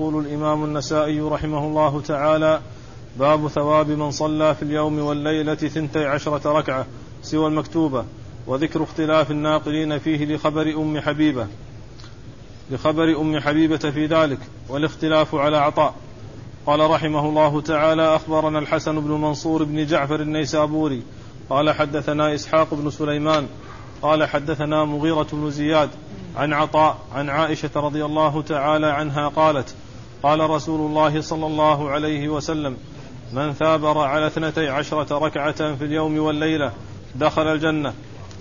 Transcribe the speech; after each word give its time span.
يقول 0.00 0.26
الإمام 0.26 0.64
النسائي 0.64 1.20
رحمه 1.20 1.66
الله 1.66 2.00
تعالى 2.00 2.60
باب 3.18 3.48
ثواب 3.48 3.88
من 3.90 4.10
صلى 4.10 4.54
في 4.54 4.62
اليوم 4.62 4.98
والليلة 4.98 5.54
ثنتي 5.54 6.04
عشرة 6.04 6.52
ركعة 6.58 6.86
سوى 7.22 7.46
المكتوبة 7.46 8.04
وذكر 8.46 8.82
اختلاف 8.82 9.30
الناقلين 9.30 9.98
فيه 9.98 10.24
لخبر 10.24 10.62
أم 10.62 11.00
حبيبة. 11.00 11.46
لخبر 12.70 13.20
أم 13.20 13.40
حبيبة 13.40 13.76
في 13.76 14.06
ذلك 14.06 14.38
والاختلاف 14.68 15.34
على 15.34 15.56
عطاء. 15.56 15.94
قال 16.66 16.90
رحمه 16.90 17.28
الله 17.28 17.60
تعالى 17.60 18.16
أخبرنا 18.16 18.58
الحسن 18.58 19.00
بن 19.00 19.10
منصور 19.10 19.64
بن 19.64 19.86
جعفر 19.86 20.20
النيسابوري 20.20 21.02
قال 21.50 21.70
حدثنا 21.70 22.34
إسحاق 22.34 22.74
بن 22.74 22.90
سليمان 22.90 23.46
قال 24.02 24.24
حدثنا 24.24 24.84
مغيرة 24.84 25.26
بن 25.32 25.50
زياد 25.50 25.90
عن 26.36 26.52
عطاء 26.52 26.98
عن 27.14 27.28
عائشة 27.28 27.70
رضي 27.76 28.04
الله 28.04 28.42
تعالى 28.42 28.86
عنها 28.86 29.28
قالت 29.28 29.74
قال 30.22 30.50
رسول 30.50 30.80
الله 30.80 31.20
صلى 31.20 31.46
الله 31.46 31.90
عليه 31.90 32.28
وسلم 32.28 32.76
من 33.32 33.52
ثابر 33.52 33.98
على 33.98 34.26
اثنتي 34.26 34.68
عشرة 34.68 35.18
ركعة 35.18 35.74
في 35.74 35.84
اليوم 35.84 36.18
والليلة 36.18 36.72
دخل 37.14 37.42
الجنة 37.42 37.92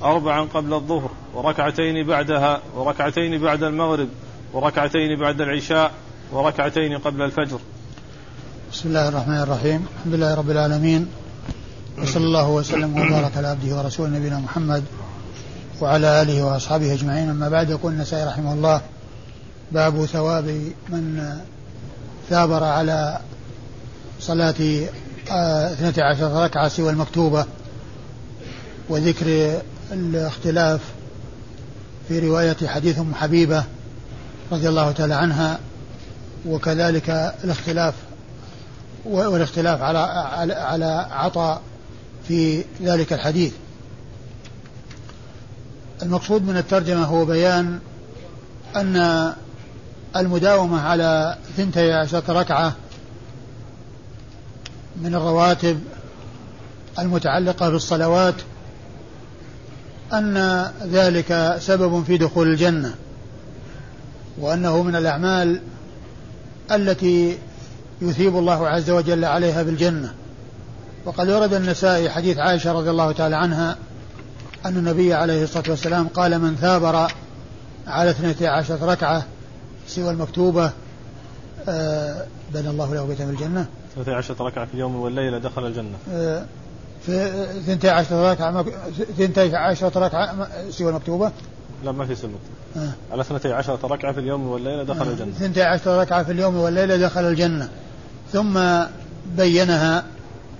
أربعا 0.04 0.42
قبل 0.42 0.74
الظهر 0.74 1.12
وركعتين 1.34 2.08
بعدها 2.08 2.62
وركعتين 2.76 3.42
بعد 3.42 3.64
المغرب 3.64 4.08
وركعتين 4.54 5.20
بعد 5.20 5.42
العشاء 5.42 5.92
وركعتين 6.32 6.98
قبل 6.98 7.22
الفجر. 7.22 7.60
بسم 8.72 8.90
الله 8.90 9.10
الرحمن 9.10 9.42
الرحيم. 9.42 9.86
الحمد 9.98 10.14
لله 10.14 10.36
رب 10.36 10.50
العالمين 10.50 11.08
وصلى 12.02 12.24
الله 12.24 12.50
وسلم 12.50 12.92
وبارك 12.92 13.38
على 13.38 13.48
عبده 13.48 13.76
ورسوله 13.76 14.10
نبينا 14.10 14.40
محمد 14.40 14.84
وعلى 15.82 16.22
آله 16.22 16.44
وأصحابه 16.44 16.94
أجمعين. 16.94 17.30
أما 17.30 17.50
بعد 17.50 17.70
يقول 17.70 17.94
النسائي 17.94 18.26
رحمه 18.26 18.54
الله 18.54 18.82
باب 19.72 20.06
ثواب 20.06 20.46
من 20.90 21.38
ثابر 22.30 22.64
على 22.64 23.20
صلاة 24.20 24.56
اثنتي 25.72 26.02
عشر 26.02 26.44
ركعة 26.44 26.68
سوى 26.68 26.90
المكتوبة 26.90 27.46
وذكر 28.90 29.60
الاختلاف 29.92 30.82
في 32.08 32.20
رواية 32.20 32.58
حديث 32.68 33.00
أم 33.00 33.16
حبيبة 33.16 33.64
رضي 34.52 34.70
الله 34.70 34.92
تعالى 34.92 35.14
عنها 35.14 35.60
وكذلك 36.46 37.10
الاختلاف 37.44 37.94
والاختلاف 39.06 39.82
على, 39.82 39.98
على 40.54 41.08
عطاء 41.12 41.62
في 42.28 42.64
ذلك 42.84 43.14
الحديث. 43.14 43.54
المقصود 46.02 46.44
من 46.44 46.58
الترجمة 46.58 47.06
هو 47.06 47.26
بيان 47.26 47.80
أن 48.76 49.34
المداومة 50.16 50.82
على 50.82 51.38
ثنتي 51.58 51.94
عشرة 51.94 52.24
ركعة 52.30 52.76
من 55.02 55.16
الرواتب 55.16 55.80
المتعلقة 57.00 57.70
بالصلوات 57.70 58.36
أن 60.14 60.66
ذلك 60.84 61.58
سبب 61.60 62.04
في 62.04 62.18
دخول 62.18 62.48
الجنة 62.48 62.96
وأنه 64.38 64.84
من 64.84 64.96
الأعمال 64.96 65.62
التي 66.72 67.38
يثيب 68.02 68.38
الله 68.38 68.68
عز 68.68 68.90
وجل 68.90 69.26
عليها 69.26 69.64
بالجنة. 69.64 70.14
وقد 71.06 71.30
ورد 71.30 71.54
النسائي 71.54 72.10
حديث 72.10 72.38
عائشة 72.38 72.72
رضي 72.72 72.90
الله 72.90 73.12
تعالى 73.12 73.36
عنها 73.36 73.78
أن 74.66 74.78
النبي 74.78 75.14
عليه 75.14 75.44
الصلاة 75.44 75.70
والسلام 75.70 76.08
قال 76.08 76.40
من 76.40 76.56
ثابر 76.56 77.12
على 77.88 78.10
اثنتي 78.10 78.48
عشرة 78.48 78.86
ركعة 78.86 79.24
سوى 79.90 80.12
المكتوبة 80.12 80.72
آه 81.70 82.26
بنى 82.54 82.70
الله 82.70 82.94
له 82.96 83.06
بيتا 83.06 83.26
في 83.26 83.32
الجنة. 83.32 83.66
اثنتي 83.94 84.12
عشرة 84.12 84.44
ركعة 84.44 84.66
في 84.66 84.74
اليوم 84.74 84.96
والليلة 84.96 85.38
دخل 85.38 85.66
الجنة. 85.66 85.98
آه 86.14 86.46
في 87.06 87.46
ثنتي 87.66 87.90
عشرة 87.90 88.32
ركعة 88.32 88.66
ثنتي 89.18 89.56
عشرة 89.56 90.00
ركعة 90.00 90.48
سوى 90.70 90.90
المكتوبة. 90.90 91.32
لا 91.84 91.92
ما 91.92 92.06
في 92.06 92.16
سنة 92.16 92.32
آه. 92.78 92.92
على 93.12 93.22
اثنتي 93.22 93.54
عشرة 93.54 93.80
ركعة 93.84 94.14
في 94.14 94.20
اليوم 94.20 94.48
والليلة 94.48 94.84
دخل 94.84 95.08
آه. 95.08 95.12
الجنة. 95.12 95.32
ثنتي 95.32 95.62
عشرة 95.62 96.02
ركعة 96.02 96.24
في 96.24 96.32
اليوم 96.32 96.56
والليلة 96.56 96.98
دخل 96.98 97.22
الجنة. 97.22 97.70
ثم 98.34 98.60
بينها 99.38 100.04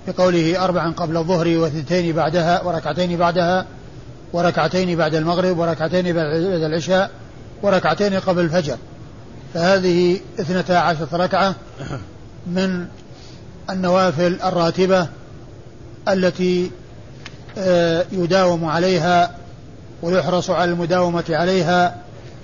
بقوله 0.08 0.64
أربعا 0.64 0.92
قبل 0.92 1.16
الظهر 1.16 1.48
وثنتين 1.48 2.16
بعدها 2.16 2.62
وركعتين 2.62 3.18
بعدها 3.18 3.66
وركعتين 4.32 4.96
بعد 4.96 5.14
المغرب 5.14 5.58
وركعتين 5.58 6.12
بعد 6.12 6.36
العشاء 6.42 7.10
وركعتين 7.62 8.14
قبل 8.14 8.40
الفجر. 8.40 8.76
فهذه 9.54 10.20
اثنتا 10.40 10.72
عشرة 10.72 11.08
ركعة 11.12 11.54
من 12.46 12.86
النوافل 13.70 14.38
الراتبة 14.44 15.08
التي 16.08 16.70
آه، 17.58 18.04
يداوم 18.12 18.64
عليها 18.64 19.34
ويحرص 20.02 20.50
على 20.50 20.70
المداومة 20.70 21.24
عليها 21.30 21.96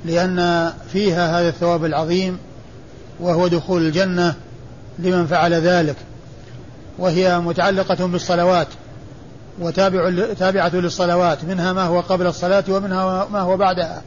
لأن 0.04 0.72
فيها 0.92 1.40
هذا 1.40 1.48
الثواب 1.48 1.84
العظيم 1.84 2.38
وهو 3.20 3.46
دخول 3.46 3.82
الجنة 3.82 4.34
لمن 4.98 5.26
فعل 5.26 5.54
ذلك. 5.54 5.96
وهي 6.98 7.38
متعلقة 7.38 8.06
بالصلوات 8.06 8.68
وتابع 9.58 10.10
تابعة 10.38 10.74
للصلوات 10.74 11.44
منها 11.44 11.72
ما 11.72 11.82
هو 11.82 12.00
قبل 12.00 12.26
الصلاة 12.26 12.64
ومنها 12.68 13.26
ما 13.32 13.40
هو 13.40 13.56
بعدها. 13.56 14.02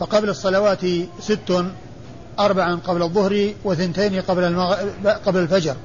فقبل 0.00 0.28
الصلوات 0.28 0.80
ست 1.20 1.64
أربعا 2.38 2.74
قبل 2.74 3.02
الظهر 3.02 3.52
وثنتين 3.64 4.20
قبل 4.20 4.44
المغ... 4.44 4.74
قبل 5.26 5.40
الفجر 5.40 5.76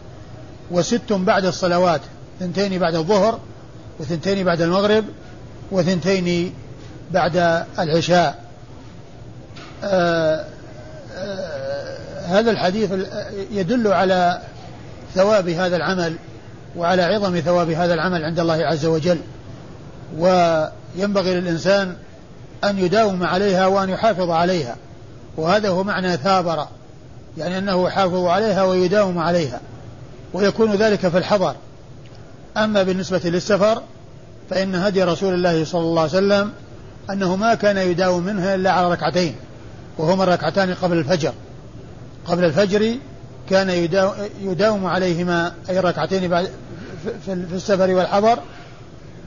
وست 0.71 1.13
بعد 1.13 1.45
الصلوات 1.45 2.01
ثنتين 2.39 2.79
بعد 2.79 2.95
الظهر 2.95 3.39
وثنتين 3.99 4.45
بعد 4.45 4.61
المغرب 4.61 5.05
وثنتين 5.71 6.53
بعد 7.11 7.65
العشاء. 7.79 8.43
آه 9.83 10.45
آه 11.15 12.19
هذا 12.25 12.51
الحديث 12.51 12.91
يدل 13.51 13.87
على 13.87 14.41
ثواب 15.15 15.49
هذا 15.49 15.75
العمل 15.75 16.15
وعلى 16.75 17.03
عظم 17.03 17.39
ثواب 17.39 17.69
هذا 17.69 17.93
العمل 17.93 18.25
عند 18.25 18.39
الله 18.39 18.65
عز 18.65 18.85
وجل. 18.85 19.19
وينبغي 20.17 21.33
للإنسان 21.39 21.95
أن 22.63 22.79
يداوم 22.79 23.23
عليها 23.23 23.67
وأن 23.67 23.89
يحافظ 23.89 24.29
عليها. 24.29 24.75
وهذا 25.37 25.69
هو 25.69 25.83
معنى 25.83 26.17
ثابر 26.17 26.67
يعني 27.37 27.57
أنه 27.57 27.87
يحافظ 27.87 28.25
عليها 28.25 28.63
ويداوم 28.63 29.19
عليها 29.19 29.61
ويكون 30.33 30.75
ذلك 30.75 31.07
في 31.07 31.17
الحضر. 31.17 31.55
أما 32.57 32.83
بالنسبة 32.83 33.21
للسفر 33.23 33.81
فإن 34.49 34.75
هدي 34.75 35.03
رسول 35.03 35.33
الله 35.33 35.65
صلى 35.65 35.81
الله 35.81 36.01
عليه 36.01 36.11
وسلم 36.11 36.51
أنه 37.09 37.35
ما 37.35 37.55
كان 37.55 37.77
يداوم 37.77 38.23
منها 38.23 38.55
إلا 38.55 38.71
على 38.71 38.91
ركعتين 38.91 39.35
وهما 39.97 40.23
الركعتان 40.23 40.73
قبل 40.73 40.97
الفجر. 40.97 41.33
قبل 42.27 42.43
الفجر 42.43 42.95
كان 43.49 43.69
يداوم 44.41 44.85
عليهما 44.85 45.53
أي 45.69 45.79
ركعتين 45.79 46.27
بعد 46.27 46.49
في 47.25 47.33
السفر 47.33 47.89
والحضر. 47.91 48.39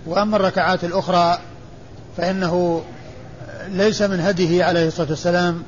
وأما 0.07 0.37
الركعات 0.37 0.85
الأخرى 0.85 1.39
فإنه 2.17 2.83
ليس 3.73 4.03
من 4.03 4.21
هديه 4.21 4.65
عليه 4.65 4.89
الصلاة 4.89 5.11
والسلام 5.11 5.63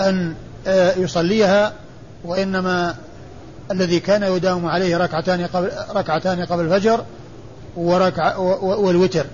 أن 0.00 0.34
آه، 0.66 0.94
يصليها 0.94 1.72
وإنما 2.24 2.94
الذي 3.70 4.00
كان 4.00 4.22
يداوم 4.22 4.66
عليه 4.66 4.96
ركعتان 4.96 5.46
قبل 5.46 5.70
ركعتان 5.94 6.44
قبل 6.44 6.64
الفجر 6.64 7.04
وركع 7.76 8.36
والوتر. 8.36 9.26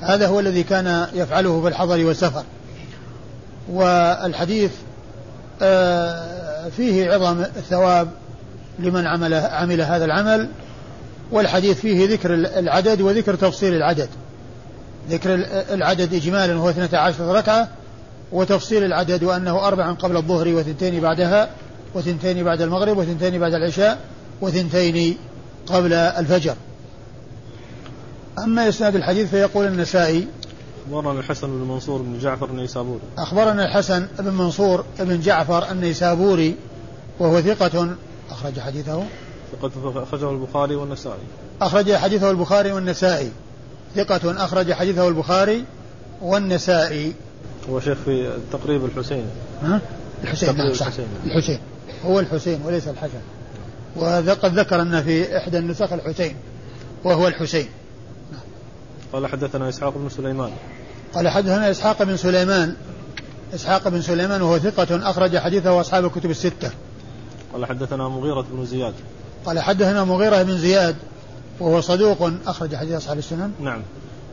هذا 0.00 0.26
هو 0.26 0.40
الذي 0.40 0.62
كان 0.62 1.06
يفعله 1.14 1.62
في 1.62 1.68
الحضر 1.68 2.04
والسفر. 2.04 2.44
والحديث 3.70 4.70
آه، 5.62 6.68
فيه 6.76 7.12
عظم 7.12 7.40
الثواب 7.40 8.08
لمن 8.78 9.06
عمل 9.06 9.34
عمل 9.34 9.80
هذا 9.80 10.04
العمل 10.04 10.48
والحديث 11.30 11.80
فيه 11.80 12.08
ذكر 12.08 12.34
العدد 12.34 13.00
وذكر 13.00 13.34
تفصيل 13.34 13.74
العدد. 13.74 14.08
ذكر 15.10 15.34
العدد 15.74 16.14
إجمالا 16.14 16.54
وهو 16.54 16.70
12 16.70 17.34
ركعة 17.34 17.68
وتفصيل 18.32 18.84
العدد 18.84 19.24
وأنه 19.24 19.66
أربعا 19.66 19.92
قبل 19.92 20.16
الظهر 20.16 20.48
وثنتين 20.48 21.00
بعدها 21.00 21.50
وثنتين 21.94 22.44
بعد 22.44 22.60
المغرب 22.60 22.98
وثنتين 22.98 23.38
بعد 23.38 23.54
العشاء 23.54 23.98
وثنتين 24.40 25.16
قبل 25.66 25.92
الفجر. 25.92 26.54
أما 28.38 28.68
إسناد 28.68 28.96
الحديث 28.96 29.30
فيقول 29.30 29.66
النسائي 29.66 30.28
أخبرنا 30.88 31.20
الحسن 31.20 31.46
بن 31.46 31.68
منصور 31.68 32.02
بن 32.02 32.18
جعفر 32.18 32.50
النيسابوري. 32.50 33.00
أخبرنا 33.18 33.64
الحسن 33.64 34.06
بن 34.18 34.32
منصور 34.32 34.84
بن 34.98 35.20
جعفر 35.20 35.70
النيسابوري 35.70 36.54
وهو 37.18 37.40
ثقة 37.40 37.96
أخرج 38.30 38.60
حديثه. 38.60 39.04
ثقة 39.52 40.02
أخرجه 40.02 40.30
البخاري 40.30 40.74
والنسائي. 40.76 41.22
أخرج 41.62 41.92
حديثه 41.92 42.30
البخاري 42.30 42.72
والنسائي. 42.72 43.30
ثقة 43.96 44.44
أخرج 44.44 44.72
حديثه 44.72 45.08
البخاري 45.08 45.64
والنسائي. 46.22 47.12
هو 47.70 47.80
شيخ 47.80 47.98
في 48.04 48.32
تقريب 48.52 48.84
الحسين. 48.84 49.24
ها؟ 49.62 49.80
الحسين 50.22 50.56
نعم 50.56 50.74
صح. 50.74 50.86
الحسين. 51.26 51.58
هو 52.04 52.20
الحسين 52.20 52.62
وليس 52.64 52.88
الحسن. 52.88 53.20
وقد 53.96 54.58
ذكر 54.58 54.82
أن 54.82 55.02
في 55.02 55.36
إحدى 55.36 55.58
النسخ 55.58 55.92
الحسين 55.92 56.36
وهو 57.04 57.28
الحسين. 57.28 57.68
قال 59.12 59.26
حدثنا 59.26 59.68
إسحاق 59.68 59.98
بن 59.98 60.08
سليمان. 60.08 60.50
قال 61.14 61.28
حدثنا 61.28 61.70
إسحاق 61.70 62.02
بن 62.02 62.16
سليمان. 62.16 62.76
إسحاق 63.54 63.88
بن 63.88 64.02
سليمان 64.02 64.42
وهو 64.42 64.58
ثقة 64.58 65.10
أخرج 65.10 65.38
حديثه 65.38 65.80
أصحاب 65.80 66.04
الكتب 66.04 66.30
الستة. 66.30 66.70
قال 67.52 67.66
حدثنا 67.66 68.08
مغيرة 68.08 68.46
بن 68.52 68.66
زياد. 68.66 68.94
قال 69.46 69.60
حدثنا 69.60 70.04
مغيرة 70.04 70.42
بن 70.42 70.58
زياد. 70.58 70.96
وهو 71.62 71.80
صدوق 71.80 72.32
أخرج 72.46 72.76
حديث 72.76 72.92
أصحاب 72.92 73.18
السنن. 73.18 73.52
نعم. 73.60 73.82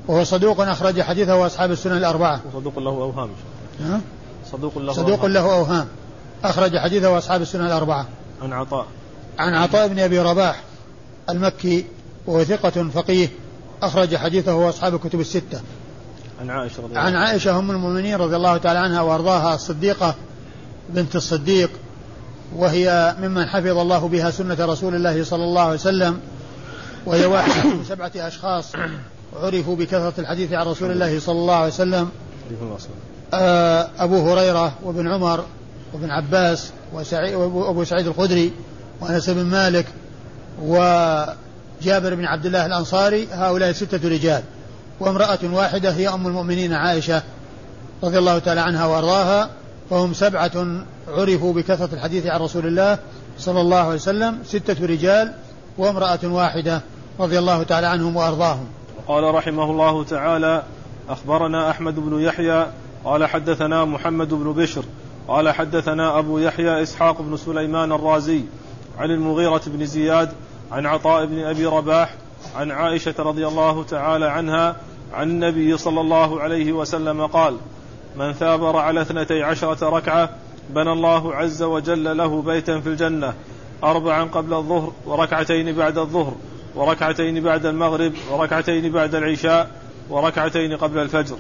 وهو 0.08 0.24
صدوق 0.24 0.62
أخرج 0.62 1.02
حديثه 1.02 1.46
أصحاب 1.46 1.72
السنن 1.72 1.98
الأربعة. 1.98 2.42
وصدوق 2.54 2.80
له 2.80 2.90
أوهام. 2.90 3.30
ها؟ 3.82 4.02
صدوق 4.52 4.78
له 4.78 4.94
صدوق 4.94 5.20
أوهام. 5.20 5.34
له 5.34 5.54
أوهام. 5.54 5.88
أخرج 6.44 6.78
حديثه 6.78 7.18
أصحاب 7.18 7.42
السنن 7.42 7.66
الأربعة. 7.66 8.08
عن 8.42 8.54
عطاء. 8.54 8.86
عن 9.40 9.54
عطاء 9.54 9.88
بن 9.88 10.00
أبي 10.00 10.20
رباح 10.20 10.64
المكي 11.30 11.86
وهو 12.28 12.44
ثقة 12.44 12.90
فقيه 12.90 13.30
أخرج 13.84 14.16
حديثه 14.16 14.70
أصحاب 14.70 14.96
الكتب 14.96 15.20
الستة. 15.20 15.62
عن 16.42 16.50
عائشة 16.50 16.78
رضي 16.78 16.90
الله 16.90 17.00
عن 17.00 17.16
عائشة 17.16 17.60
أم 17.60 17.72
المؤمنين 17.72 18.16
رضي 18.16 18.36
الله 18.36 18.58
تعالى 18.58 18.80
عنها 18.80 19.02
وأرضاها 19.02 19.56
الصديقة 19.56 20.16
بنت 20.90 21.16
الصديق 21.16 21.72
وهي 22.56 23.16
ممن 23.22 23.46
حفظ 23.46 23.78
الله 23.78 24.08
بها 24.08 24.32
سنة 24.32 24.58
رسول 24.60 24.96
الله 24.96 25.24
صلى 25.24 25.44
الله 25.44 25.62
عليه 25.62 25.74
وسلم 25.74 26.20
وهي 27.10 27.26
واحدة 27.26 27.70
من 27.70 27.84
سبعة 27.86 28.12
أشخاص 28.16 28.66
عرفوا 29.44 29.76
بكثرة 29.76 30.14
الحديث 30.20 30.54
عن 30.54 30.66
رسول 30.68 30.92
الله 30.92 31.20
صلى 31.20 31.40
الله 31.40 31.56
عليه 31.56 31.68
وسلم. 31.74 32.10
آه، 33.34 33.90
أبو 34.00 34.32
هريرة 34.32 34.74
وابن 34.84 35.08
عمر 35.08 35.46
وابن 35.94 36.12
عباس 36.12 36.72
وأبو 36.94 37.84
سعيد 37.84 38.08
الخدري 38.08 38.54
وأنس 39.02 39.30
بن 39.30 39.46
مالك 39.46 39.86
وجابر 40.62 42.16
بن 42.16 42.26
عبد 42.26 42.46
الله 42.46 42.66
الأنصاري 42.66 43.28
هؤلاء 43.32 43.72
ستة 43.72 44.10
رجال 44.10 44.44
وامرأة 45.00 45.40
واحدة 45.44 45.92
هي 45.92 46.10
أم 46.10 46.28
المؤمنين 46.28 46.74
عائشة 46.74 47.24
رضي 48.04 48.18
الله 48.18 48.40
تعالى 48.40 48.62
عنها 48.62 48.86
وأرضاها 48.86 49.50
فهم 49.90 50.14
سبعة 50.14 50.52
عرفوا 51.08 51.54
بكثرة 51.54 51.90
الحديث 51.94 52.26
عن 52.26 52.40
رسول 52.40 52.68
الله 52.68 52.98
صلى 53.40 53.62
الله 53.62 53.78
عليه 53.78 53.96
وسلم 53.96 54.40
ستة 54.46 54.86
رجال 54.86 55.34
وامرأة 55.78 56.20
واحدة 56.24 56.82
رضي 57.20 57.40
الله 57.40 57.64
تعالى 57.64 57.88
عنهم 57.88 58.16
وأرضاهم. 58.16 58.66
قال 59.08 59.36
رحمه 59.36 59.72
الله 59.72 60.04
تعالى 60.04 60.64
أخبرنا 61.10 61.70
أحمد 61.70 62.00
بن 62.00 62.22
يحيى 62.22 62.68
قال 63.06 63.26
حدثنا 63.26 63.86
محمد 63.86 64.34
بن 64.34 64.54
بشر 64.54 64.84
قال 65.28 65.50
حدثنا 65.50 66.20
أبو 66.20 66.38
يحيى 66.40 66.84
إسحاق 66.84 67.22
بن 67.22 67.38
سليمان 67.38 67.92
الرازي 67.92 68.44
عن 69.00 69.12
المغيرة 69.12 69.62
بن 69.68 69.86
زياد 69.86 70.30
عن 70.72 70.86
عطاء 70.86 71.26
بن 71.26 71.40
أبي 71.40 71.66
رباح 71.66 72.14
عن 72.56 72.72
عائشة 72.72 73.14
رضي 73.20 73.48
الله 73.48 73.84
تعالى 73.84 74.26
عنها 74.26 74.76
عن 75.14 75.30
النبي 75.30 75.78
صلى 75.78 76.02
الله 76.02 76.42
عليه 76.42 76.74
وسلم 76.74 77.26
قال 77.26 77.58
من 78.16 78.34
ثابر 78.34 78.78
على 78.78 79.02
اثنتي 79.02 79.44
عشرة 79.44 79.90
ركعة 79.90 80.30
بنى 80.70 80.92
الله 80.92 81.36
عز 81.36 81.64
وجل 81.64 82.18
له 82.18 82.42
بيتا 82.42 82.80
في 82.80 82.88
الجنة 82.88 83.34
أربعا 83.84 84.24
قبل 84.24 84.54
الظهر 84.54 84.92
وركعتين 85.06 85.76
بعد 85.76 85.98
الظهر 85.98 86.34
وركعتين 86.76 87.44
بعد 87.44 87.66
المغرب 87.66 88.14
وركعتين 88.32 88.92
بعد 88.92 89.16
العشاء 89.16 89.68
وركعتين 90.10 90.78
قبل 90.78 90.98
الفجر. 90.98 91.36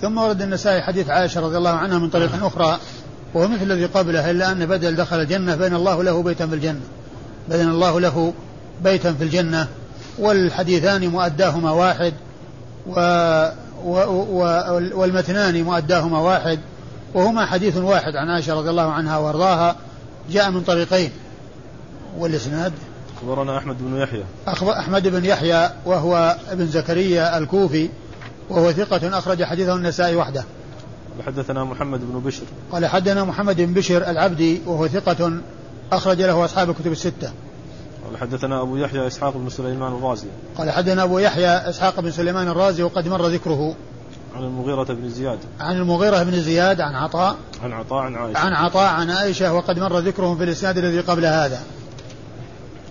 ثم 0.00 0.18
ورد 0.18 0.42
النسائي 0.42 0.82
حديث 0.82 1.10
عائشة 1.10 1.40
رضي 1.40 1.56
الله 1.56 1.70
عنها 1.70 1.98
من 1.98 2.10
طريق 2.10 2.44
أخرى 2.44 2.78
وهو 3.34 3.48
مثل 3.48 3.62
الذي 3.62 3.84
قبله 3.84 4.30
إلا 4.30 4.52
أن 4.52 4.66
بدل 4.66 4.96
دخل 4.96 5.20
الجنة 5.20 5.56
بين 5.56 5.74
الله 5.74 6.02
له 6.02 6.22
بيتا 6.22 6.46
في 6.46 6.54
الجنة. 6.54 6.80
بين 7.48 7.68
الله 7.68 8.00
له 8.00 8.32
بيتا 8.84 9.12
في 9.12 9.24
الجنة 9.24 9.68
والحديثان 10.18 11.08
مؤداهما 11.08 11.70
واحد 11.70 12.12
و 12.86 13.00
و 13.84 13.96
و 14.10 14.40
والمتنان 14.94 15.62
مؤداهما 15.62 16.18
واحد 16.18 16.60
وهما 17.14 17.46
حديث 17.46 17.76
واحد 17.76 18.16
عن 18.16 18.30
عائشة 18.30 18.54
رضي 18.54 18.70
الله 18.70 18.92
عنها 18.92 19.18
وأرضاها 19.18 19.76
جاء 20.30 20.50
من 20.50 20.60
طريقين. 20.60 21.10
والإسناد؟ 22.18 22.72
أخبرنا 23.16 23.58
أحمد 23.58 23.76
بن 23.80 23.96
يحيى. 23.96 24.24
أخبر 24.46 24.72
أحمد 24.72 25.08
بن 25.08 25.24
يحيى 25.24 25.70
وهو 25.86 26.36
ابن 26.50 26.66
زكريا 26.66 27.38
الكوفي 27.38 27.88
وهو 28.50 28.72
ثقة 28.72 29.18
أخرج 29.18 29.42
حديثه 29.42 29.74
النسائي 29.74 30.16
وحده. 30.16 30.44
حدثنا 31.26 31.64
محمد 31.64 32.00
بن 32.00 32.20
بشر. 32.20 32.42
قال 32.72 32.86
حدنا 32.86 33.24
محمد 33.24 33.56
بن 33.56 33.74
بشر 33.74 34.10
العبدي 34.10 34.60
وهو 34.66 34.88
ثقة 34.88 35.32
أخرج 35.92 36.22
له 36.22 36.44
أصحاب 36.44 36.70
الكتب 36.70 36.92
الستة. 36.92 37.32
قال 38.04 38.16
حدثنا 38.20 38.62
أبو 38.62 38.76
يحيى 38.76 39.06
إسحاق 39.06 39.36
بن 39.36 39.48
سليمان 39.48 39.92
الرازي. 39.92 40.26
قال 40.58 40.70
حدنا 40.70 41.02
أبو 41.02 41.18
يحيى 41.18 41.48
إسحاق 41.48 42.00
بن 42.00 42.10
سليمان 42.10 42.48
الرازي 42.48 42.82
وقد 42.82 43.08
مر 43.08 43.26
ذكره. 43.26 43.74
عن 44.36 44.42
المغيرة 44.44 44.84
بن 44.84 45.08
زياد. 45.08 45.38
عن 45.60 45.76
المغيرة 45.76 46.22
بن 46.22 46.40
زياد 46.40 46.80
عن 46.80 46.94
عطاء. 46.94 47.36
عن 47.62 47.72
عطاء 47.72 47.98
عن 47.98 48.14
عائشة. 48.14 48.38
عن 48.38 48.52
عطاء 48.52 48.92
عن 48.92 49.10
عائشة 49.10 49.54
وقد 49.54 49.78
مر 49.78 49.98
ذكرهم 49.98 50.36
في 50.36 50.44
الإسناد 50.44 50.78
الذي 50.78 51.00
قبل 51.00 51.24
هذا. 51.24 51.62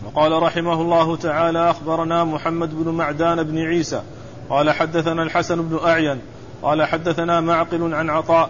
وقال 0.05 0.43
رحمه 0.43 0.81
الله 0.81 1.15
تعالى 1.15 1.69
أخبرنا 1.69 2.23
محمد 2.23 2.83
بن 2.83 2.91
معدان 2.91 3.43
بن 3.43 3.57
عيسى. 3.57 4.01
قال 4.49 4.71
حدثنا 4.71 5.23
الحسن 5.23 5.61
بن 5.61 5.79
أعين. 5.85 6.19
قال 6.61 6.83
حدثنا 6.83 7.41
معقل 7.41 7.93
عن 7.93 8.09
عطاء. 8.09 8.49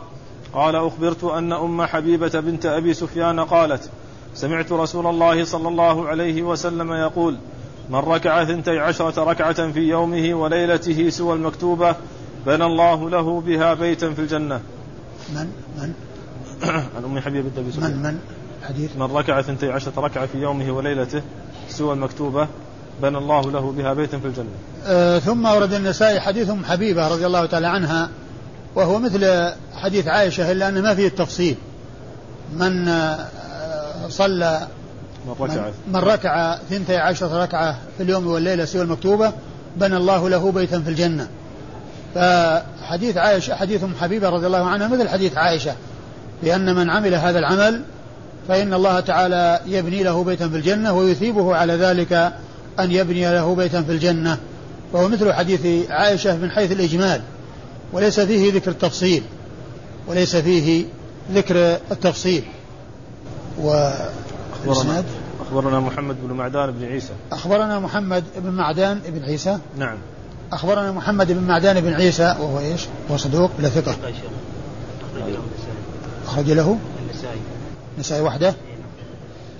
قال 0.53 0.75
أخبرت 0.75 1.23
أن 1.23 1.53
أم 1.53 1.85
حبيبة 1.85 2.39
بنت 2.39 2.65
أبي 2.65 2.93
سفيان 2.93 3.39
قالت 3.39 3.89
سمعت 4.35 4.71
رسول 4.71 5.07
الله 5.07 5.43
صلى 5.43 5.67
الله 5.67 6.07
عليه 6.07 6.41
وسلم 6.41 6.93
يقول 6.93 7.37
من 7.89 7.95
ركع 7.95 8.45
ثنتي 8.45 8.79
عشرة 8.79 9.23
ركعة 9.23 9.71
في 9.71 9.79
يومه 9.79 10.33
وليلته 10.33 11.09
سوى 11.09 11.35
المكتوبة 11.35 11.95
بنى 12.45 12.65
الله 12.65 13.09
له 13.09 13.41
بها 13.41 13.73
بيتا 13.73 14.13
في 14.13 14.19
الجنة. 14.19 14.61
من؟ 15.33 15.51
من؟ 15.77 15.93
عن 16.95 17.03
أم 17.03 17.19
حبيبة 17.19 17.49
بنت 17.49 17.57
أبي 17.57 17.71
سفيان. 17.71 17.91
من؟ 17.91 18.03
من 18.03 18.19
حديث. 18.63 18.97
من 18.97 19.03
ركع 19.03 19.41
ثنتي 19.41 19.71
عشرة 19.71 19.93
ركعة 19.97 20.25
في 20.25 20.37
يومه 20.37 20.71
وليلته 20.71 21.21
سوى 21.73 21.93
المكتوبة 21.93 22.47
بنى 23.01 23.17
الله 23.17 23.51
له 23.51 23.71
بها 23.71 23.93
بيتا 23.93 24.19
في 24.19 24.25
الجنة. 24.27 24.45
آه 24.85 25.19
ثم 25.19 25.45
ورد 25.45 25.73
النسائي 25.73 26.19
حديث 26.19 26.49
أم 26.49 26.65
حبيبة 26.65 27.07
رضي 27.07 27.25
الله 27.25 27.45
تعالى 27.45 27.67
عنها 27.67 28.09
وهو 28.75 28.99
مثل 28.99 29.51
حديث 29.73 30.07
عائشة 30.07 30.51
إلا 30.51 30.67
ان 30.67 30.81
ما 30.81 30.95
فيه 30.95 31.07
التفصيل. 31.07 31.55
من 32.53 32.87
آه 32.87 33.27
صلى 34.09 34.67
من 35.27 35.33
ركع. 35.39 35.69
من, 35.87 35.95
ركع 35.95 36.57
ثنتي 36.69 36.97
عشرة 36.97 37.43
ركعة 37.43 37.77
في 37.97 38.03
اليوم 38.03 38.27
والليلة 38.27 38.65
سوى 38.65 38.81
المكتوبة 38.81 39.33
بنى 39.77 39.97
الله 39.97 40.29
له 40.29 40.51
بيتا 40.51 40.79
في 40.79 40.89
الجنة. 40.89 41.27
فحديث 42.15 43.17
عائشة 43.17 43.55
حديث 43.55 43.83
أم 43.83 43.93
حبيبة 44.01 44.29
رضي 44.29 44.47
الله 44.47 44.65
عنها 44.65 44.87
مثل 44.87 45.09
حديث 45.09 45.37
عائشة 45.37 45.75
بأن 46.43 46.75
من 46.75 46.89
عمل 46.89 47.15
هذا 47.15 47.39
العمل 47.39 47.81
فإن 48.47 48.73
الله 48.73 48.99
تعالى 48.99 49.61
يبني 49.67 50.03
له 50.03 50.23
بيتا 50.23 50.49
في 50.49 50.55
الجنة 50.55 50.93
ويثيبه 50.93 51.55
على 51.55 51.73
ذلك 51.73 52.13
أن 52.79 52.91
يبني 52.91 53.33
له 53.33 53.55
بيتا 53.55 53.81
في 53.81 53.91
الجنة. 53.91 54.37
وهو 54.93 55.07
مثل 55.07 55.33
حديث 55.33 55.89
عائشة 55.89 56.37
من 56.37 56.51
حيث 56.51 56.71
الإجمال. 56.71 57.21
وليس 57.93 58.19
فيه 58.19 58.53
ذكر 58.53 58.71
التفصيل. 58.71 59.23
وليس 60.07 60.35
فيه 60.35 60.85
ذكر 61.33 61.55
التفصيل. 61.91 62.43
أخبرنا, 64.67 65.03
أخبرنا 65.41 65.79
محمد 65.79 66.15
بن 66.23 66.33
معدان 66.33 66.71
بن 66.71 66.85
عيسى. 66.85 67.13
أخبرنا 67.31 67.79
محمد 67.79 68.23
بن 68.37 68.49
معدان 68.49 68.99
بن 69.07 69.23
عيسى؟ 69.23 69.57
نعم. 69.77 69.97
أخبرنا 70.51 70.91
محمد 70.91 71.31
بن 71.31 71.43
معدان 71.43 71.81
بن 71.81 71.93
عيسى 71.93 72.35
وهو 72.39 72.59
إيش؟ 72.59 72.81
هو 73.11 73.17
صدوق 73.17 73.51
ولا 73.59 73.69
ثقة؟ 73.69 73.95
أخرج 76.25 76.51
له؟ 76.51 76.77
النسائي. 77.03 77.39
النسائي 77.95 78.21
وحده. 78.21 78.53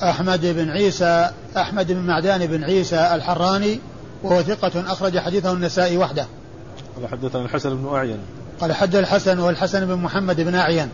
أحمد 0.04 0.46
بن 0.46 0.70
عيسى 0.70 1.30
أحمد 1.58 1.92
بن 1.92 2.00
معدان 2.00 2.46
بن 2.46 2.64
عيسى 2.64 3.16
الحراني 3.16 3.80
وهو 4.24 4.44
ثقة 4.44 4.94
أخرج 4.94 5.20
حديثه 5.20 5.52
النسائي 5.52 5.98
وحده. 5.98 6.28
قال 6.96 7.08
حدثنا 7.08 7.46
الحسن 7.46 7.76
بن 7.76 7.96
أعين. 7.96 8.18
قال 8.62 8.74
حد 8.74 8.96
الحسن 8.96 9.40
والحسن 9.40 9.86
بن 9.86 9.96
محمد 9.96 10.42
بن 10.42 10.56
أعين 10.56 10.90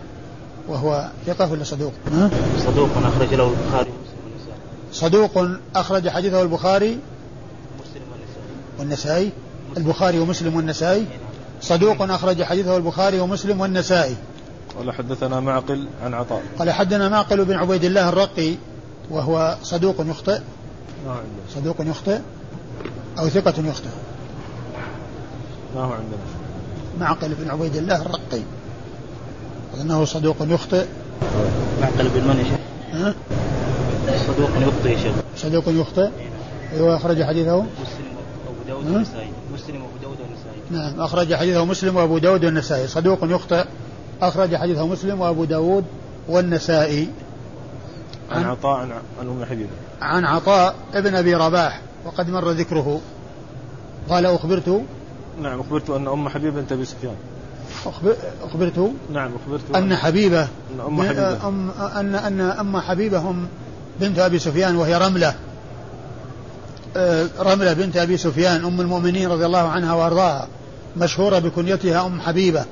وهو 0.68 1.10
ثقة 1.28 1.52
ولا 1.52 1.64
صدوق؟ 1.64 1.94
ها؟ 2.12 2.30
صدوق 2.58 2.90
أخرج 2.98 3.34
له 3.34 3.54
البخاري 3.54 3.92
صدوق 4.94 5.48
أخرج 5.76 6.10
حديثه 6.10 6.42
البخاري 6.42 7.00
والنسائي؟ 8.80 9.32
البخاري 9.78 10.20
ومسلم 10.20 10.56
والنسائي؟ 10.56 11.06
صدوق 11.62 12.02
أخرج 12.02 12.44
حديثه 12.44 12.78
البخاري 12.78 13.20
ومسلم 13.20 13.62
والنسائي. 13.62 14.16
قال 14.78 14.92
حدثنا 14.92 15.40
معقل 15.40 15.88
عن 16.04 16.14
عطاء. 16.14 16.44
قال 16.60 16.72
حدنا 16.72 17.10
معقل 17.10 17.46
بن 17.46 17.54
عبيد 17.54 17.84
الله 17.84 18.10
الرقي 18.10 18.56
وهو 19.12 19.58
صدوق 19.64 19.96
يخطئ. 20.00 20.40
ما 21.06 21.12
هو 21.12 21.18
عندنا. 21.18 21.44
صدوق 21.56 21.76
يخطئ 21.80 22.20
أو 23.20 23.30
ثقة 23.30 23.54
يخطئ. 23.68 23.90
ما 25.76 25.82
هو 25.82 25.94
عندنا. 25.94 26.20
معقل 27.00 27.36
بن 27.40 27.50
عبيد 27.50 27.76
الله 27.76 28.02
الرقي. 28.02 28.42
أنه 29.82 30.06
صدوق 30.06 30.36
يخطئ. 30.42 30.86
معقل 31.82 32.10
بن 32.10 32.28
من 32.28 32.38
يا 32.40 32.44
شيخ؟ 32.44 32.60
ها؟ 32.94 33.14
صدوق 34.28 34.50
يخطئ 34.50 34.90
يا 34.90 34.98
شيخ. 34.98 35.14
صدوق 35.38 35.64
يخطئ. 35.68 36.10
أيوة 36.74 36.96
أخرج 36.96 37.24
حديثه. 37.24 37.62
مسلم 37.62 37.68
وأبو 38.48 38.64
داود؟ 38.68 38.86
والنسائي. 38.86 39.32
مسلم 39.54 39.76
وأبو 39.76 39.98
داود 40.02 40.18
والنسائي. 40.20 40.62
نعم 40.72 41.02
أخرج 41.02 41.34
حديثه 41.34 41.66
مسلم 41.66 41.96
وأبو 41.96 42.18
داود 42.18 42.46
والنسائي. 42.46 42.88
صدوق 42.88 43.20
يخطئ. 43.24 43.66
أخرج 44.22 44.56
حديثه 44.56 44.88
مسلم 44.88 45.22
وأبو 45.22 45.44
داود 45.44 45.86
والنسائي. 46.28 47.08
عن 48.32 48.44
عن, 48.44 48.50
عطاء 48.50 48.80
عن 49.20 49.28
أم 49.28 49.46
حبيبة. 49.46 49.70
عن 50.02 50.26
عطاء 50.26 50.76
ابن 50.94 51.16
أبي 51.16 51.36
رباح 51.36 51.82
وقد 52.06 52.30
مر 52.30 52.52
ذكره. 52.52 53.02
قال 54.10 54.26
أخبرت 54.26 54.82
نعم 55.42 55.60
أخبرت 55.60 55.90
أن 55.90 56.08
أم 56.08 56.30
حبيبة 56.30 56.62
بنت 56.62 56.72
ابي 56.72 56.86
سفيان 56.86 57.16
أخبر- 57.86 58.44
أخبرت 58.44 58.92
نعم 59.14 59.32
أخبرت 59.36 59.76
أن 59.76 59.96
حبيبة 59.96 60.42
أن 60.42 60.80
أم 60.88 61.02
حبيبة. 61.04 61.48
أم 61.48 61.72
أن 61.96 62.16
أن 62.16 62.42
أم 62.42 62.80
حبيبة 62.80 63.18
هم 63.18 63.48
بنت 64.00 64.20
أبي 64.20 64.40
سفيان 64.40 64.76
وهي 64.76 64.98
رملة. 64.98 65.34
آه، 66.98 67.28
رملة 67.40 67.74
بنت 67.74 67.98
أبي 67.98 68.18
سفيان 68.18 68.66
أم 68.66 68.82
المؤمنين 68.82 69.30
رضي 69.30 69.46
الله 69.46 69.68
عنها 69.68 69.94
وأرضاها 69.94 70.48
مشهورة 70.98 71.40
بكنيتها 71.40 72.06
أم 72.06 72.22
حبيبة. 72.22 72.66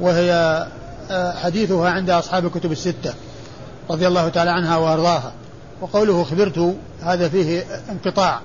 وهي 0.00 0.66
آه، 1.10 1.32
حديثها 1.32 1.90
عند 1.90 2.10
أصحاب 2.10 2.46
الكتب 2.46 2.72
الستة 2.72 3.14
رضي 3.90 4.06
الله 4.06 4.28
تعالى 4.28 4.50
عنها 4.50 4.76
وأرضاها. 4.76 5.32
وقوله 5.80 6.24
خبرت 6.24 6.76
هذا 7.02 7.28
فيه 7.28 7.64
انقطاع 7.90 8.40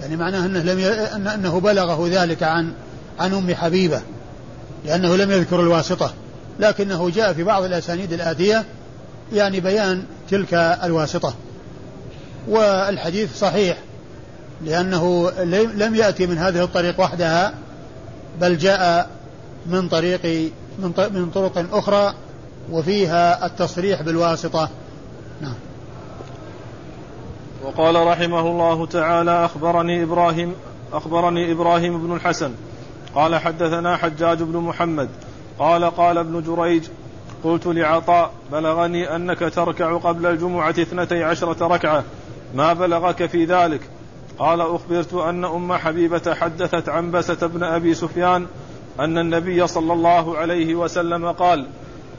يعني 0.00 0.16
معناه 0.16 0.46
أنه, 0.46 0.62
لم 0.62 0.78
ي... 0.78 0.84
أن- 1.06 1.28
أنه 1.28 1.60
بلغه 1.60 2.08
ذلك 2.08 2.42
عن 2.42 2.72
عن 3.18 3.34
أم 3.34 3.54
حبيبة 3.54 4.00
لأنه 4.86 5.16
لم 5.16 5.30
يذكر 5.30 5.60
الواسطة. 5.60 6.12
لكنه 6.60 7.10
جاء 7.10 7.32
في 7.32 7.42
بعض 7.44 7.62
الأسانيد 7.64 8.12
الآتية 8.12 8.64
يعني 9.32 9.60
بيان 9.60 10.04
تلك 10.30 10.54
الواسطة. 10.54 11.34
والحديث 12.48 13.38
صحيح 13.38 13.78
لأنه 14.64 15.30
لم 15.76 15.94
يأتي 15.94 16.26
من 16.26 16.38
هذه 16.38 16.62
الطريق 16.64 17.00
وحدها 17.00 17.54
بل 18.40 18.58
جاء 18.58 19.10
من 19.66 19.88
طريق 19.88 20.50
من 20.78 20.92
من 21.14 21.30
طرق 21.30 21.66
أخرى 21.72 22.14
وفيها 22.70 23.46
التصريح 23.46 24.02
بالواسطة. 24.02 24.68
نعم. 25.40 25.54
وقال 27.64 28.06
رحمه 28.06 28.40
الله 28.40 28.86
تعالى 28.86 29.44
أخبرني 29.44 30.02
إبراهيم 30.02 30.54
أخبرني 30.92 31.52
إبراهيم 31.52 32.06
بن 32.06 32.16
الحسن. 32.16 32.52
قال 33.14 33.36
حدثنا 33.36 33.96
حجاج 33.96 34.42
بن 34.42 34.56
محمد. 34.58 35.08
قال 35.58 35.84
قال 35.84 36.18
ابن 36.18 36.42
جريج 36.42 36.84
قلت 37.44 37.66
لعطاء 37.66 38.30
بلغني 38.52 39.16
أنك 39.16 39.38
تركع 39.38 39.96
قبل 39.96 40.26
الجمعة 40.26 40.70
اثنتي 40.70 41.24
عشرة 41.24 41.66
ركعة. 41.66 42.04
ما 42.54 42.72
بلغك 42.72 43.26
في 43.26 43.44
ذلك؟ 43.44 43.80
قال 44.38 44.60
أخبرت 44.60 45.14
أن 45.14 45.44
أم 45.44 45.72
حبيبة 45.72 46.34
حدثت 46.34 46.88
عنبسة 46.88 47.46
بن 47.46 47.62
أبي 47.62 47.94
سفيان 47.94 48.46
أن 49.00 49.18
النبي 49.18 49.66
صلى 49.66 49.92
الله 49.92 50.38
عليه 50.38 50.74
وسلم 50.74 51.32
قال 51.32 51.66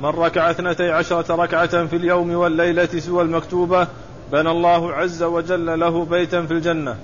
من 0.02 0.10
ركع 0.10 0.52
اثنتي 0.52 0.92
عشرة 0.92 1.36
ركعة 1.36 1.86
في 1.86 1.96
اليوم 1.96 2.32
والليلة 2.36 3.00
سوى 3.00 3.24
المكتوبة 3.24 3.88
بنى 4.32 4.52
الله 4.52 4.94
عز 4.94 5.24
وجل 5.24 5.80
له 5.80 6.06
بيتا 6.06 6.46
في 6.46 6.54
الجنة. 6.54 6.96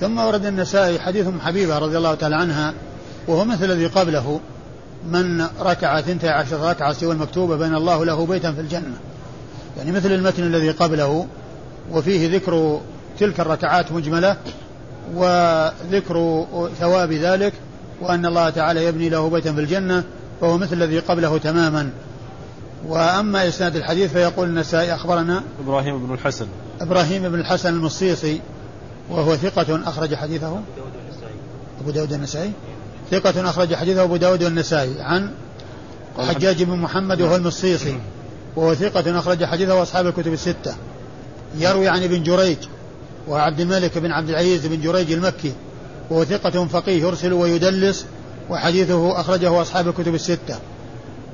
ثم 0.00 0.18
أورد 0.18 0.46
النسائي 0.46 0.98
حديث 0.98 1.26
ام 1.26 1.40
حبيبة 1.40 1.78
رضي 1.78 1.96
الله 1.96 2.14
تعالى 2.14 2.36
عنها 2.36 2.74
وهو 3.28 3.44
مثل 3.44 3.64
الذي 3.64 3.86
قبله 3.86 4.40
من 5.08 5.46
ركع 5.60 6.00
ثنتي 6.00 6.28
عشر 6.28 6.60
ركعة 6.60 6.92
سوى 6.92 7.12
المكتوبة 7.12 7.56
بنى 7.56 7.76
الله 7.76 8.04
له 8.04 8.26
بيتا 8.26 8.52
في 8.52 8.60
الجنة. 8.60 8.96
يعني 9.76 9.92
مثل 9.92 10.12
المتن 10.12 10.42
الذي 10.42 10.70
قبله 10.70 11.26
وفيه 11.92 12.36
ذكر 12.36 12.80
تلك 13.18 13.40
الركعات 13.40 13.92
مجملة 13.92 14.36
وذكر 15.14 16.46
ثواب 16.80 17.12
ذلك 17.12 17.52
وأن 18.04 18.26
الله 18.26 18.50
تعالى 18.50 18.84
يبني 18.84 19.08
له 19.08 19.30
بيتا 19.30 19.52
في 19.52 19.60
الجنة 19.60 20.04
فهو 20.40 20.58
مثل 20.58 20.72
الذي 20.72 20.98
قبله 20.98 21.38
تماما. 21.38 21.90
وأما 22.86 23.48
إسناد 23.48 23.76
الحديث 23.76 24.12
فيقول 24.12 24.48
النسائي 24.48 24.94
أخبرنا 24.94 25.42
إبراهيم 25.60 26.06
بن 26.06 26.14
الحسن. 26.14 26.46
إبراهيم 26.80 27.28
بن 27.28 27.40
الحسن 27.40 27.74
المصيصي 27.74 28.40
وهو 29.10 29.36
ثقة 29.36 29.80
أخرج 29.88 30.14
حديثه. 30.14 30.60
أبو 31.80 31.90
داود 31.90 32.12
النسائي. 32.12 32.52
ثقة 33.10 33.50
أخرج 33.50 33.74
حديثه 33.74 34.02
أبو 34.02 34.16
داود 34.16 34.42
والنسائي 34.42 34.94
عن 35.00 35.30
حجاج 36.18 36.62
بن 36.62 36.76
محمد 36.76 37.22
وهو 37.22 37.36
المصيصي. 37.36 37.98
وهو 38.56 38.74
ثقة 38.74 39.18
أخرج 39.18 39.44
حديثه 39.44 39.82
أصحاب 39.82 40.06
الكتب 40.06 40.32
الستة. 40.32 40.74
يروي 41.58 41.88
عن 41.88 42.02
ابن 42.02 42.22
جريج 42.22 42.58
وعبد 43.28 43.60
الملك 43.60 43.98
بن 43.98 44.12
عبد 44.12 44.28
العزيز 44.28 44.66
بن 44.66 44.80
جريج 44.80 45.12
المكي 45.12 45.52
وهو 46.10 46.24
ثقة 46.24 46.66
فقيه 46.66 47.02
يرسل 47.02 47.32
ويدلس 47.32 48.06
وحديثه 48.50 49.20
أخرجه 49.20 49.62
أصحاب 49.62 49.88
الكتب 49.88 50.14
الستة. 50.14 50.58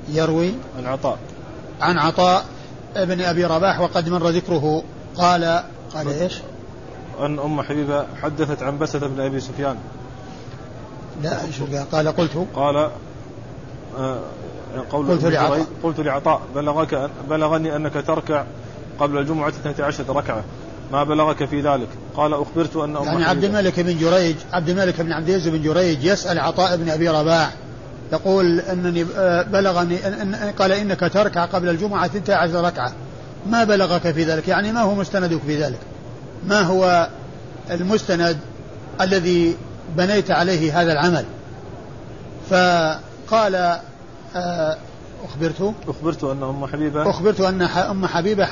يروي 0.09 0.53
عن 0.79 0.87
عطاء. 0.87 1.19
عن 1.81 1.99
عطاء 1.99 2.45
ابن 2.97 3.21
أبي 3.21 3.45
رباح 3.45 3.81
وقد 3.81 4.09
مر 4.09 4.29
ذكره. 4.29 4.83
قال 5.17 5.63
قال 5.95 6.09
إيش؟ 6.09 6.35
أن 7.21 7.39
أم 7.39 7.63
حبيبة 7.63 8.07
حدثت 8.23 8.63
عن 8.63 8.79
بسه 8.79 8.99
بن 8.99 9.21
أبي 9.21 9.41
سفيان. 9.41 9.77
لا 11.23 11.85
قال؟ 11.93 12.09
قلت. 12.09 12.47
قال 12.55 12.91
آه 13.99 14.21
قول 14.91 15.09
قلت 15.09 15.25
لعطاء. 15.25 15.67
قلت 15.83 16.01
لعطاء 16.01 16.41
بلغك 16.55 17.11
بلغني 17.31 17.77
أنك 17.77 18.05
تركع 18.07 18.45
قبل 19.01 19.19
الجمعة 19.19 19.49
12 19.49 20.05
ركعة. 20.09 20.45
ما 20.93 21.05
بلغك 21.05 21.45
في 21.45 21.61
ذلك. 21.61 21.89
قال 22.17 22.35
أخبرت 22.35 22.77
أن 22.77 22.97
أم 22.97 23.05
يعني 23.05 23.25
عبد 23.25 23.45
الملك 23.45 23.81
بن 23.81 23.99
جريج 23.99 24.37
عبد 24.53 24.69
الملك 24.69 25.01
بن 25.01 25.13
عبد 25.13 25.29
العزيز 25.29 25.49
بن 25.49 25.63
جريج 25.63 26.05
يسأل 26.05 26.39
عطاء 26.39 26.77
بن 26.77 26.91
أبي 26.91 27.09
رباح 27.09 27.53
يقول 28.13 28.61
أنني 28.61 29.07
آه، 29.17 29.43
بلغني 29.43 30.07
أن 30.07 30.35
أن- 30.35 30.59
قال 30.61 30.73
إنك 30.73 31.01
تركع 31.01 31.45
قبل 31.45 31.69
الجمعة 31.69 32.07
12 32.07 32.65
ركعة. 32.65 32.93
ما 33.47 33.65
بلغك 33.65 34.11
في 34.13 34.25
ذلك؟ 34.25 34.49
يعني 34.49 34.73
ما 34.73 34.81
هو 34.81 34.95
مستندك 34.95 35.41
في 35.47 35.63
ذلك؟ 35.63 35.79
ما 36.47 36.61
هو 36.61 37.09
المستند 37.71 38.39
الذي 39.01 39.57
بنيت 39.97 40.31
عليه 40.31 40.81
هذا 40.83 40.93
العمل؟ 40.93 41.25
فقال 42.51 43.79
أخبرت 45.25 45.75
اخبرت 45.89 46.25
أن 46.25 46.43
أم 46.43 46.67
حبيبه 46.67 47.11
أخبرت 47.11 47.41
أن 47.41 47.63
أم 47.63 48.07
حبيبة 48.07 48.45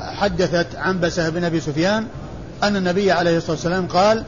حدثت 0.00 0.66
عن 0.76 1.00
بسه 1.00 1.28
بن 1.28 1.44
أبي 1.44 1.60
سفيان 1.60 2.06
أن 2.62 2.76
النبي 2.76 3.12
عليه 3.12 3.36
الصلاة 3.36 3.52
والسلام 3.52 3.86
قال 3.86 4.24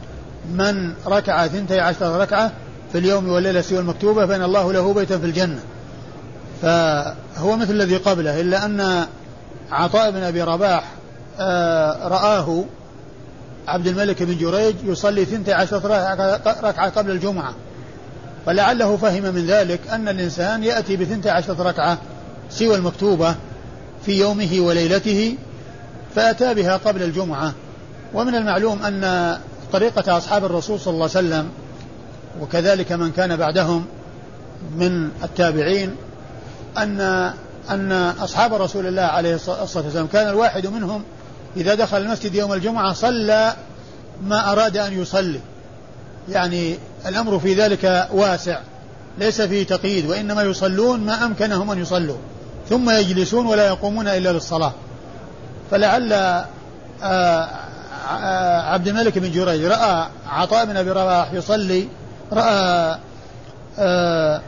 من 0.53 0.95
ركع 1.07 1.47
ثنتي 1.47 1.81
عشر 1.81 2.21
ركعة 2.21 2.53
في 2.93 2.99
اليوم 2.99 3.29
والليلة 3.29 3.61
سوى 3.61 3.79
المكتوبة 3.79 4.25
بنى 4.25 4.45
الله 4.45 4.73
له 4.73 4.95
بيتا 4.95 5.19
في 5.19 5.27
الجنة. 5.27 5.61
فهو 6.63 7.57
مثل 7.57 7.71
الذي 7.71 7.97
قبله 7.97 8.41
إلا 8.41 8.65
أن 8.65 9.07
عطاء 9.73 10.11
بن 10.11 10.23
أبي 10.23 10.43
رباح 10.43 10.85
آه، 11.41 12.09
رآه 12.09 12.65
عبد 13.69 13.87
الملك 13.87 14.23
بن 14.23 14.39
جريج 14.39 14.75
يصلي 14.85 15.25
ثنتي 15.25 15.53
عشر 15.53 15.81
ركعة- 15.81 16.65
ركعة 16.65 16.91
قبل 16.91 17.11
الجمعة. 17.11 17.55
فلعله 18.47 18.97
فهم 18.97 19.23
من 19.23 19.47
ذلك 19.47 19.81
أن 19.91 20.09
الإنسان 20.09 20.65
يأتي 20.65 20.97
بثنتي 20.97 21.31
عشرة 21.31 21.63
ركعة 21.63 21.99
سوى 22.51 22.77
المكتوبة 22.77 23.35
في 24.07 24.21
يومه 24.21 24.57
وليلته 24.61 25.37
فأتى 26.15 26.55
بها 26.55 26.77
قبل 26.77 27.03
الجمعة. 27.03 27.53
ومن 28.15 28.35
المعلوم 28.35 28.83
أن 28.83 29.37
طريقة 29.73 30.17
أصحاب 30.17 30.45
الرسول 30.45 30.81
صلى 30.81 30.95
الله 30.95 31.11
عليه 31.17 31.27
وسلم 31.27 31.49
وكذلك 32.41 32.93
من 32.93 33.13
كان 33.13 33.37
بعدهم 33.37 33.85
من 34.77 35.11
التابعين 35.25 35.97
أن 36.79 37.01
أن 37.71 37.93
أصحاب 38.21 38.55
رسول 38.55 38.87
الله 38.87 39.03
عليه 39.03 39.35
الصلاة 39.35 39.61
والسلام 39.63 40.07
كان 40.07 40.29
الواحد 40.29 40.67
منهم 40.67 41.03
إذا 41.57 41.75
دخل 41.75 41.97
المسجد 41.97 42.35
يوم 42.35 42.53
الجمعة 42.53 42.93
صلى 42.93 43.55
ما 44.23 44.53
أراد 44.53 44.77
أن 44.77 45.01
يصلي. 45.01 45.41
يعني 46.29 46.79
الأمر 47.07 47.39
في 47.39 47.55
ذلك 47.55 48.09
واسع 48.13 48.61
ليس 49.19 49.41
فيه 49.43 49.67
تقييد 49.67 50.07
وإنما 50.07 50.43
يصلون 50.43 51.01
ما 51.01 51.25
أمكنهم 51.25 51.71
أن 51.71 51.79
يصلوا 51.79 52.17
ثم 52.69 52.91
يجلسون 52.91 53.47
ولا 53.47 53.67
يقومون 53.67 54.09
إلا 54.09 54.33
للصلاة. 54.33 54.73
فلعل 55.71 56.13
آه، 56.13 56.47
آه، 57.03 58.73
عبد 58.73 58.89
الملك 58.89 59.19
بن 59.19 59.33
جريج 59.33 59.65
رأى 59.65 60.07
عطاء 60.29 60.65
بن 60.65 60.77
أبي 60.77 60.91
رواح 60.91 61.33
يصلي 61.33 61.89
رأى 62.33 62.97
آه، 63.79 64.43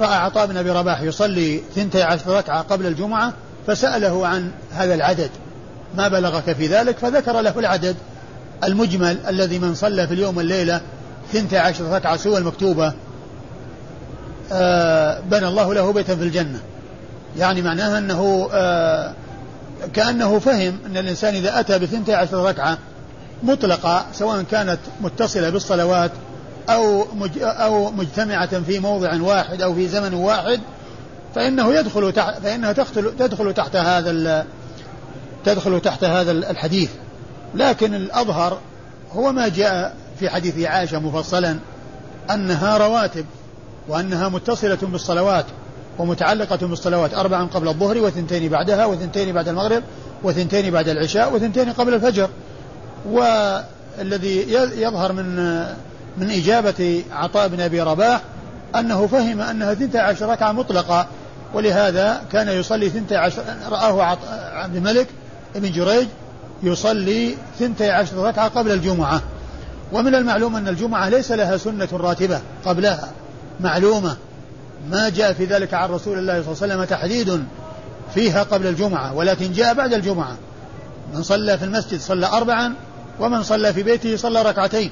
رأى 0.00 0.14
عطاء 0.14 0.46
بن 0.46 0.56
أبي 0.56 0.70
رباح 0.70 1.00
يصلي 1.00 1.62
ثنتي 1.74 2.02
عشر 2.02 2.36
ركعة 2.36 2.62
قبل 2.62 2.86
الجمعة 2.86 3.32
فسأله 3.66 4.26
عن 4.26 4.50
هذا 4.72 4.94
العدد. 4.94 5.30
ما 5.94 6.08
بلغك 6.08 6.52
في 6.52 6.66
ذلك؟ 6.66 6.98
فذكر 6.98 7.40
له 7.40 7.58
العدد. 7.58 7.96
المجمل 8.64 9.18
الذي 9.28 9.58
من 9.58 9.74
صلى 9.74 10.06
في 10.06 10.14
اليوم 10.14 10.36
والليلة 10.36 10.80
ثنتي 11.32 11.58
عشر 11.58 11.84
ركعة 11.84 12.16
سوى 12.16 12.38
المكتوبة 12.38 12.92
آه، 14.52 15.20
بنى 15.20 15.48
الله 15.48 15.74
له 15.74 15.92
بيتا 15.92 16.16
في 16.16 16.22
الجنة. 16.22 16.60
يعني 17.38 17.62
معناها 17.62 17.98
أنه 17.98 18.48
آه 18.52 19.12
كأنه 19.92 20.38
فهم 20.38 20.78
أن 20.86 20.96
الإنسان 20.96 21.34
إذا 21.34 21.60
أتى 21.60 21.78
بثنتي 21.78 22.14
عشر 22.14 22.44
ركعة 22.44 22.78
مطلقة 23.42 24.06
سواء 24.12 24.42
كانت 24.42 24.78
متصلة 25.00 25.50
بالصلوات 25.50 26.10
أو 26.68 27.06
أو 27.42 27.90
مجتمعة 27.90 28.60
في 28.60 28.78
موضع 28.78 29.20
واحد 29.20 29.62
أو 29.62 29.74
في 29.74 29.88
زمن 29.88 30.14
واحد 30.14 30.60
فإنه 31.34 31.74
يدخل 31.74 32.12
تحت 32.12 32.34
فإنها 32.42 32.72
تدخل 33.18 33.54
تحت 33.54 33.76
هذا 33.76 34.46
تدخل 35.44 35.80
تحت 35.80 36.04
هذا 36.04 36.30
الحديث. 36.30 36.90
لكن 37.56 37.94
الأظهر 37.94 38.58
هو 39.12 39.32
ما 39.32 39.48
جاء 39.48 39.96
في 40.18 40.30
حديث 40.30 40.66
عائشة 40.66 40.98
مفصلا 40.98 41.58
أنها 42.30 42.76
رواتب 42.76 43.24
وأنها 43.88 44.28
متصلة 44.28 44.78
بالصلوات 44.82 45.44
ومتعلقة 45.98 46.66
بالصلوات 46.66 47.14
أربعا 47.14 47.44
قبل 47.44 47.68
الظهر 47.68 47.98
وثنتين 47.98 48.48
بعدها 48.48 48.86
وثنتين 48.86 49.32
بعد 49.32 49.48
المغرب 49.48 49.82
وثنتين 50.22 50.70
بعد 50.70 50.88
العشاء 50.88 51.34
وثنتين 51.34 51.72
قبل 51.72 51.94
الفجر. 51.94 52.28
والذي 53.10 54.52
يظهر 54.52 55.12
من 55.12 55.36
من 56.16 56.30
إجابة 56.30 57.04
عطاء 57.12 57.48
بن 57.48 57.60
أبي 57.60 57.80
رباح 57.80 58.20
أنه 58.76 59.06
فهم 59.06 59.40
أنها 59.40 59.74
ثنتا 59.74 59.98
عشر 59.98 60.28
ركعة 60.28 60.52
مطلقة 60.52 61.06
ولهذا 61.54 62.22
كان 62.32 62.48
يصلي 62.48 62.90
ثنتا 62.90 63.14
عشر 63.14 63.42
رآه 63.70 64.02
عبد 64.54 64.76
الملك 64.76 65.06
بن 65.54 65.72
جريج 65.72 66.06
يصلي 66.62 67.34
ثنتي 67.58 67.90
عشر 67.90 68.16
ركعة 68.16 68.48
قبل 68.48 68.72
الجمعة. 68.72 69.22
ومن 69.92 70.14
المعلوم 70.14 70.56
أن 70.56 70.68
الجمعة 70.68 71.08
ليس 71.08 71.32
لها 71.32 71.56
سنة 71.56 71.88
راتبة 71.92 72.40
قبلها. 72.64 73.08
معلومة. 73.60 74.16
ما 74.90 75.08
جاء 75.08 75.32
في 75.32 75.44
ذلك 75.44 75.74
عن 75.74 75.88
رسول 75.88 76.18
الله 76.18 76.42
صلى 76.42 76.52
الله 76.52 76.62
عليه 76.62 76.74
وسلم 76.74 76.84
تحديد 76.84 77.44
فيها 78.14 78.42
قبل 78.42 78.66
الجمعة 78.66 79.14
ولكن 79.14 79.52
جاء 79.52 79.74
بعد 79.74 79.92
الجمعة. 79.94 80.36
من 81.14 81.22
صلى 81.22 81.58
في 81.58 81.64
المسجد 81.64 82.00
صلى 82.00 82.26
أربعا 82.26 82.74
ومن 83.20 83.42
صلى 83.42 83.72
في 83.72 83.82
بيته 83.82 84.16
صلى 84.16 84.42
ركعتين. 84.42 84.90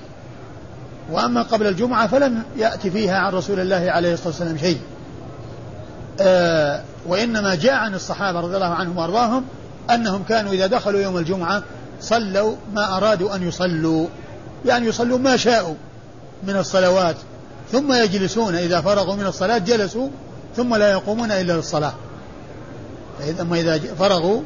وأما 1.11 1.43
قبل 1.43 1.67
الجمعة 1.67 2.07
فلم 2.07 2.43
يأتي 2.57 2.91
فيها 2.91 3.19
عن 3.19 3.33
رسول 3.33 3.61
الله 3.61 3.91
عليه 3.91 4.13
الصلاة 4.13 4.29
والسلام 4.29 4.59
شيء. 4.59 4.81
آه 6.21 6.83
وإنما 7.07 7.55
جاء 7.55 7.75
عن 7.75 7.95
الصحابة 7.95 8.41
رضي 8.41 8.55
الله 8.57 8.75
عنهم 8.75 8.99
وأرضاهم 8.99 9.45
أنهم 9.91 10.23
كانوا 10.29 10.53
إذا 10.53 10.67
دخلوا 10.67 11.01
يوم 11.01 11.17
الجمعة 11.17 11.63
صلوا 12.01 12.57
ما 12.75 12.97
أرادوا 12.97 13.35
أن 13.35 13.49
يصلوا. 13.49 14.07
يعني 14.67 14.87
يصلوا 14.87 15.19
ما 15.19 15.37
شاءوا 15.37 15.75
من 16.43 16.57
الصلوات. 16.57 17.17
ثم 17.73 17.93
يجلسون 17.93 18.55
إذا 18.55 18.81
فرغوا 18.81 19.15
من 19.15 19.27
الصلاة 19.27 19.59
جلسوا 19.59 20.09
ثم 20.57 20.75
لا 20.75 20.91
يقومون 20.91 21.33
إلا 21.33 21.53
للصلاة. 21.53 21.93
أما 23.41 23.61
إذا 23.61 23.79
فرغوا 23.79 24.41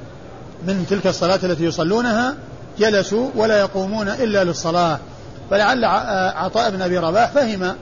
من 0.67 0.87
تلك 0.91 1.07
الصلاة 1.07 1.39
التي 1.43 1.65
يصلونها 1.65 2.35
جلسوا 2.79 3.31
ولا 3.35 3.59
يقومون 3.59 4.09
إلا 4.09 4.45
للصلاة. 4.45 4.99
فلعل 5.51 5.85
عطاء 6.35 6.71
بن 6.71 6.83
أبي 6.83 6.99
رباح 6.99 7.31
فهم 7.31 7.75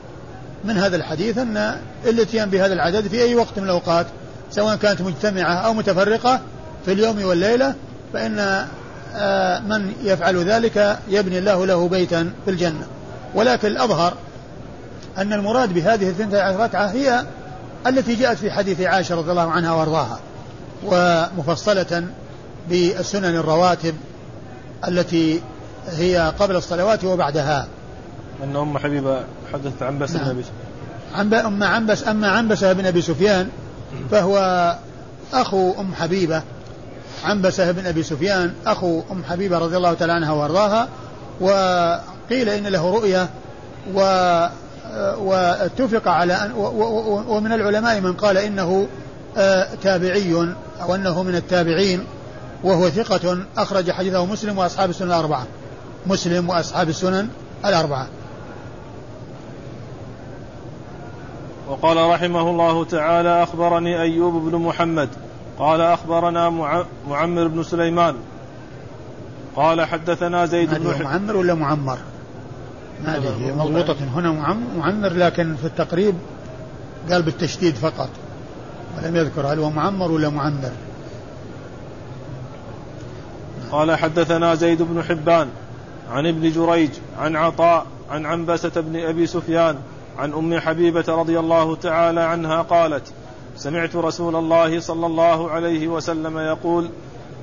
من 0.65 0.79
هذا 0.79 0.97
الحديث 0.97 1.39
أن 1.39 1.81
الاتيان 2.05 2.51
بهذا 2.51 2.73
العدد 2.73 3.09
في 3.09 3.23
أي 3.23 3.35
وقت 3.35 3.59
من 3.59 3.65
الأوقات 3.65 4.07
سواء 4.51 4.77
كانت 4.77 5.01
مجتمعة 5.01 5.55
أو 5.55 5.75
متفرقة 5.75 6.41
في 6.87 6.93
اليوم 6.93 7.25
والليلة 7.25 7.75
فإن 8.12 8.66
آه، 9.16 9.61
من 9.61 9.93
يفعل 10.02 10.37
ذلك 10.37 10.99
يبني 11.09 11.38
الله 11.38 11.66
له 11.66 11.88
بيتا 11.88 12.33
في 12.45 12.50
الجنة 12.50 12.87
ولكن 13.35 13.69
الأظهر 13.69 14.14
أن 15.19 15.33
المراد 15.33 15.75
بهذه 15.75 16.09
الثنتي 16.09 16.40
عشر 16.40 16.61
ركعة 16.61 16.87
هي 16.87 17.25
التي 17.87 18.14
جاءت 18.14 18.38
في 18.38 18.50
حديث 18.50 18.81
عائشة 18.81 19.14
رضي 19.14 19.31
الله 19.31 19.50
عنها 19.50 19.73
وأرضاها 19.73 20.21
ومفصلة 20.85 22.05
بالسنن 22.69 23.37
الرواتب 23.37 23.95
التي 24.88 25.40
هي 25.91 26.32
قبل 26.39 26.56
الصلوات 26.56 27.04
وبعدها 27.04 27.67
أن 28.45 28.56
أم 28.56 28.78
حبيبة 28.78 29.21
حدثت 29.52 29.82
عن 29.82 29.99
بس 29.99 30.13
نعم. 30.13 30.43
عن 31.15 31.34
أم 31.34 31.63
عنبس 31.63 32.08
أما 32.08 32.28
عنبسة 32.28 32.73
بن 32.73 32.87
أبي 32.87 33.02
سفيان 33.02 33.49
فهو 34.11 34.76
أخو 35.32 35.80
أم 35.80 35.95
حبيبة 35.95 36.43
عنبسة 37.25 37.71
بن 37.71 37.87
أبي 37.87 38.02
سفيان 38.02 38.55
أخو 38.67 39.02
أم 39.11 39.25
حبيبة 39.25 39.59
رضي 39.59 39.76
الله 39.76 39.95
تعالى 39.95 40.13
عنها 40.13 40.33
وأرضاها 40.33 40.89
وقيل 41.41 42.49
إن 42.49 42.67
له 42.67 42.91
رؤية 42.91 43.29
و 43.95 44.00
واتفق 45.19 46.09
على 46.09 46.35
أن 46.35 46.52
ومن 47.29 47.52
العلماء 47.52 48.00
من 48.00 48.13
قال 48.13 48.39
إنه 48.39 48.89
آه، 49.37 49.69
تابعي 49.83 50.55
أو 50.83 50.95
أنه 50.95 51.23
من 51.23 51.35
التابعين 51.35 52.05
وهو 52.65 52.91
ثقة 52.91 53.39
أخرج 53.59 53.91
حديثه 53.91 54.26
مسلم 54.26 54.59
وأصحاب 54.59 54.91
السنن 54.91 55.09
الأربعة. 55.09 55.47
مسلم 56.07 56.49
وأصحاب 56.49 56.89
السنن 56.89 57.29
الأربعة. 57.65 58.07
وقال 61.69 61.97
رحمه 61.97 62.50
الله 62.50 62.85
تعالى 62.85 63.43
أخبرني 63.43 64.00
أيوب 64.00 64.50
بن 64.50 64.59
محمد 64.59 65.09
قال 65.58 65.80
أخبرنا 65.80 66.50
معمر 67.08 67.49
بن 67.49 67.62
سليمان. 67.62 68.14
قال 69.56 69.84
حدثنا 69.84 70.47
زيد 70.47 70.75
بن 70.75 71.02
معمر 71.02 71.36
ولا 71.36 71.54
معمر؟ 71.54 71.99
ما 73.04 73.16
أدري 73.16 73.28
هي 73.28 73.52
مضبوطة. 73.52 73.97
هنا 74.14 74.32
معمر 74.78 75.08
لكن 75.08 75.56
في 75.56 75.64
التقريب 75.64 76.14
قال 77.10 77.23
بالتشديد 77.23 77.75
فقط 77.75 78.08
ولم 78.97 79.16
يذكر 79.16 79.47
هل 79.52 79.58
هو 79.58 79.71
معمر 79.71 80.12
ولا 80.12 80.28
معمر. 80.28 80.71
قال 83.71 83.97
حدثنا 83.97 84.54
زيد 84.54 84.82
بن 84.82 85.02
حبان 85.02 85.49
عن 86.10 86.26
ابن 86.26 86.50
جريج 86.50 86.90
عن 87.19 87.36
عطاء 87.36 87.86
عن 88.10 88.26
عنبسة 88.26 88.80
بن 88.80 88.97
أبي 88.97 89.26
سفيان 89.26 89.76
عن 90.19 90.32
أم 90.32 90.60
حبيبة 90.60 91.04
رضي 91.08 91.38
الله 91.38 91.76
تعالى 91.76 92.21
عنها 92.21 92.62
قالت 92.62 93.12
سمعت 93.56 93.97
رسول 93.97 94.36
الله 94.36 94.80
صلى 94.80 95.06
الله 95.06 95.50
عليه 95.50 95.88
وسلم 95.88 96.38
يقول 96.38 96.90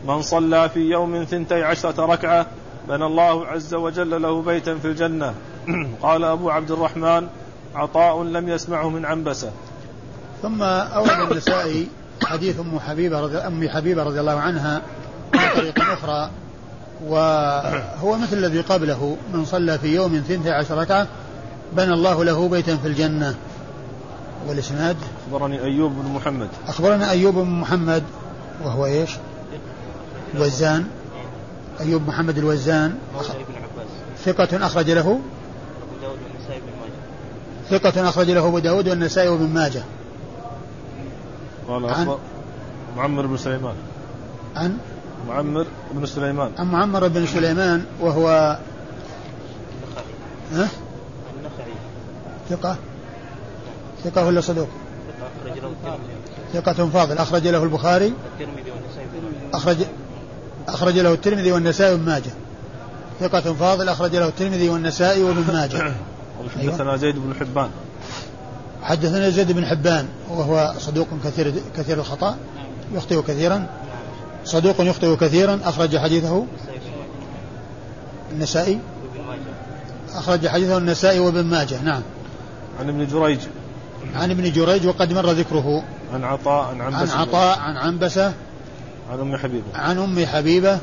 من 0.08 0.22
صلى 0.22 0.70
في 0.70 0.80
يوم 0.80 1.24
ثنتي 1.24 1.64
عشرة 1.64 2.06
ركعة 2.06 2.48
بنى 2.88 3.06
الله 3.06 3.48
عز 3.48 3.74
وجل 3.74 4.22
له 4.22 4.42
بيتا 4.42 4.76
في 4.76 4.86
الجنة. 4.86 5.34
قال 6.04 6.24
أبو 6.24 6.50
عبد 6.50 6.72
الرحمن 6.72 7.28
عطاء 7.76 8.24
لم 8.24 8.50
يسمعه 8.50 8.90
من 8.90 9.06
عنبسة. 9.06 9.52
ثم 10.42 10.64
أورد 10.64 11.32
النسائي 11.32 11.88
حديث 12.24 12.60
أم 12.60 12.80
حبيبة 12.80 13.20
رضي, 13.20 13.38
أم 13.38 13.70
حبيبة 13.70 14.04
رضي 14.04 14.20
الله 14.20 14.40
عنها 14.40 14.82
من 15.34 15.40
طريقة 15.56 15.94
أخرى 15.94 16.30
وهو 17.08 18.18
مثل 18.18 18.38
الذي 18.38 18.62
قبله 18.62 19.18
من 19.34 19.46
صلى 19.46 19.80
في 19.80 19.96
يوم 19.96 20.24
ثنتي 20.28 20.52
عشر 20.52 20.78
ركعة 20.78 21.08
بنى 21.74 21.94
الله 21.94 22.24
له 22.24 22.50
بيتا 22.50 22.78
في 22.78 22.88
الجنة. 22.88 23.36
والإسناد؟ 24.48 24.98
أخبرني 25.28 25.64
أيوب 25.64 25.92
بن 25.92 26.12
محمد. 26.12 26.50
أخبرنا 26.68 27.10
أيوب 27.10 27.36
بن 27.36 27.50
محمد 27.50 28.04
وهو 28.64 28.86
إيش؟ 28.86 29.12
وزان 30.40 30.88
أيوب 31.82 32.08
محمد 32.08 32.38
الوزان. 32.38 32.96
ثقة 34.26 34.66
أخرج 34.66 34.92
له؟ 34.92 35.20
ثقة 37.70 38.10
أخرج 38.10 38.32
له 38.32 38.48
أبو 38.48 38.60
داود 38.60 38.90
والنسائي 38.90 39.30
وابن 39.30 39.48
ماجه. 39.48 39.84
قال 41.68 41.86
عن؟ 41.86 42.18
معمر 42.98 43.26
بن 43.26 43.38
سليمان. 43.38 43.76
عن؟ 44.56 44.78
معمر 45.28 45.66
بن 45.92 46.06
سليمان. 46.06 46.52
عن 46.58 46.72
معمر 46.72 47.08
بن 47.08 47.26
سليمان 47.26 47.86
وهو 48.02 48.58
ها؟ 50.54 50.68
ثقة؟ 52.50 52.78
ثقة 54.04 54.26
ولا 54.26 54.42
صدوق؟ 54.42 54.68
ثقة 56.54 56.90
فاضل. 56.90 57.18
أخرج 57.18 57.48
له 57.48 57.64
البخاري. 57.64 58.14
أخرج 59.54 59.78
أخرج 60.68 61.00
له 61.00 61.14
الترمذي 61.14 61.52
والنسائي 61.52 61.94
وابن 61.94 62.06
ماجه. 62.06 62.32
ثقة 63.20 63.54
فاضل. 63.54 63.90
أخرج 63.90 64.16
له 64.16 64.28
الترمذي 64.28 64.70
والنسائي 64.70 65.24
وابن 65.24 65.54
ماجه. 65.54 65.94
حدثنا 66.58 66.90
أيوة. 66.90 66.96
زيد 66.96 67.16
بن 67.16 67.34
حبان. 67.40 67.70
حدثنا 68.82 69.30
زيد 69.30 69.52
بن 69.52 69.66
حبان. 69.66 70.08
وهو 70.30 70.74
صدوق 70.80 71.08
كثير 71.26 71.54
كثير 71.78 72.00
الخطأ. 72.00 72.38
يخطئ 72.94 73.22
كثيرا. 73.22 73.68
صدوق 74.46 74.76
يخطئ 74.82 75.16
كثيرا. 75.16 75.60
أخرج 75.64 75.98
حديثه 75.98 76.46
النسائي. 78.32 78.80
أخرج 80.14 80.48
حديثه 80.48 80.78
النسائي 80.78 81.20
وابن 81.20 81.44
ماجه. 81.44 81.82
نعم. 81.82 82.02
عن 82.80 82.90
ابن 82.90 83.08
جريج. 83.08 83.40
عن 84.16 84.32
ابن 84.32 84.52
جريج 84.52 84.88
وقد 84.88 85.14
مر 85.14 85.32
ذكره. 85.32 85.84
عن 86.14 86.24
عطاء 86.24 86.76
عن 86.76 86.82
عنبسة. 86.82 87.14
عن 87.14 87.28
عطاء 87.28 87.60
عن 87.60 87.78
عنبسة. 87.78 88.34
عن 89.12 89.20
أم 89.20 89.38
حبيبة. 89.38 89.66
عن 89.76 89.98
أم 89.98 90.26
حبيبة 90.26 90.80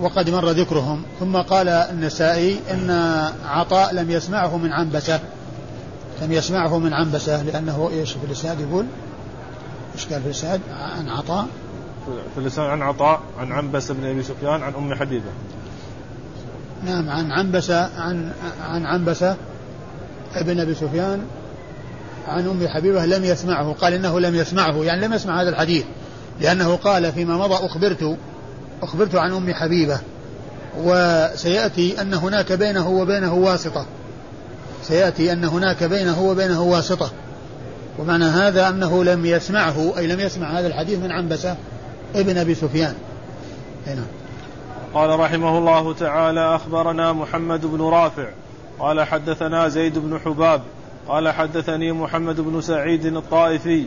وقد 0.00 0.30
مر 0.30 0.50
ذكرهم. 0.50 1.02
ثم 1.20 1.36
قال 1.36 1.68
النسائي 1.68 2.60
إن 2.70 2.90
عطاء 3.44 3.94
لم 3.94 4.10
يسمعه 4.10 4.56
من 4.56 4.72
عنبسة. 4.72 5.20
لم 6.22 6.32
يسمعه 6.32 6.78
من 6.78 6.92
عنبسة 6.92 7.42
لأنه 7.42 7.90
إيش 7.92 8.12
في 8.12 8.24
الإسناد 8.26 8.60
يقول؟ 8.60 8.86
إيش 9.94 10.06
قال 10.06 10.20
في 10.20 10.26
الإسناد؟ 10.26 10.60
عن 10.98 11.08
عطاء. 11.08 11.46
في 12.34 12.40
اللسان 12.40 12.64
عن 12.64 12.82
عطاء 12.82 13.20
عن 13.38 13.52
عنبس 13.52 13.90
بن 13.92 14.04
أبي 14.04 14.22
سفيان 14.22 14.62
عن 14.62 14.74
أم 14.74 14.94
حبيبة. 14.94 15.30
نعم 16.84 17.10
عن 17.10 17.32
عنبسة 17.32 18.00
عن 18.00 18.32
عن 18.62 18.86
عنبسة 18.86 19.36
ابن 20.34 20.60
أبي 20.60 20.74
سفيان 20.74 21.24
عن 22.28 22.48
أم 22.48 22.68
حبيبة 22.68 23.06
لم 23.06 23.24
يسمعه 23.24 23.72
قال 23.72 23.92
إنه 23.92 24.20
لم 24.20 24.34
يسمعه 24.34 24.84
يعني 24.84 25.06
لم 25.06 25.12
يسمع 25.12 25.42
هذا 25.42 25.48
الحديث 25.48 25.84
لأنه 26.40 26.76
قال 26.76 27.12
فيما 27.12 27.36
مضى 27.36 27.66
أخبرت 27.66 28.16
أخبرت 28.82 29.14
عن 29.14 29.32
أم 29.32 29.54
حبيبة 29.54 30.00
وسيأتي 30.78 32.00
أن 32.00 32.14
هناك 32.14 32.52
بينه 32.52 32.88
وبينه 32.88 33.34
واسطة. 33.34 33.86
سيأتي 34.82 35.32
أن 35.32 35.44
هناك 35.44 35.84
بينه 35.84 36.22
وبينه 36.22 36.62
واسطة. 36.62 37.10
ومعنى 37.98 38.24
هذا 38.24 38.68
أنه 38.68 39.04
لم 39.04 39.26
يسمعه 39.26 39.98
أي 39.98 40.06
لم 40.06 40.20
يسمع 40.20 40.58
هذا 40.58 40.66
الحديث 40.66 40.98
من 40.98 41.12
عنبسة 41.12 41.56
ابن 42.14 42.38
أبي 42.38 42.54
سفيان. 42.54 42.94
هنا 43.86 44.04
قال 44.94 45.20
رحمه 45.20 45.58
الله 45.58 45.94
تعالى 45.94 46.54
أخبرنا 46.54 47.12
محمد 47.12 47.66
بن 47.66 47.82
رافع 47.82 48.28
قال 48.78 49.02
حدثنا 49.02 49.68
زيد 49.68 49.98
بن 49.98 50.18
حباب 50.18 50.62
قال 51.08 51.28
حدثني 51.28 51.92
محمد 51.92 52.40
بن 52.40 52.60
سعيد 52.60 53.06
الطائفي 53.06 53.86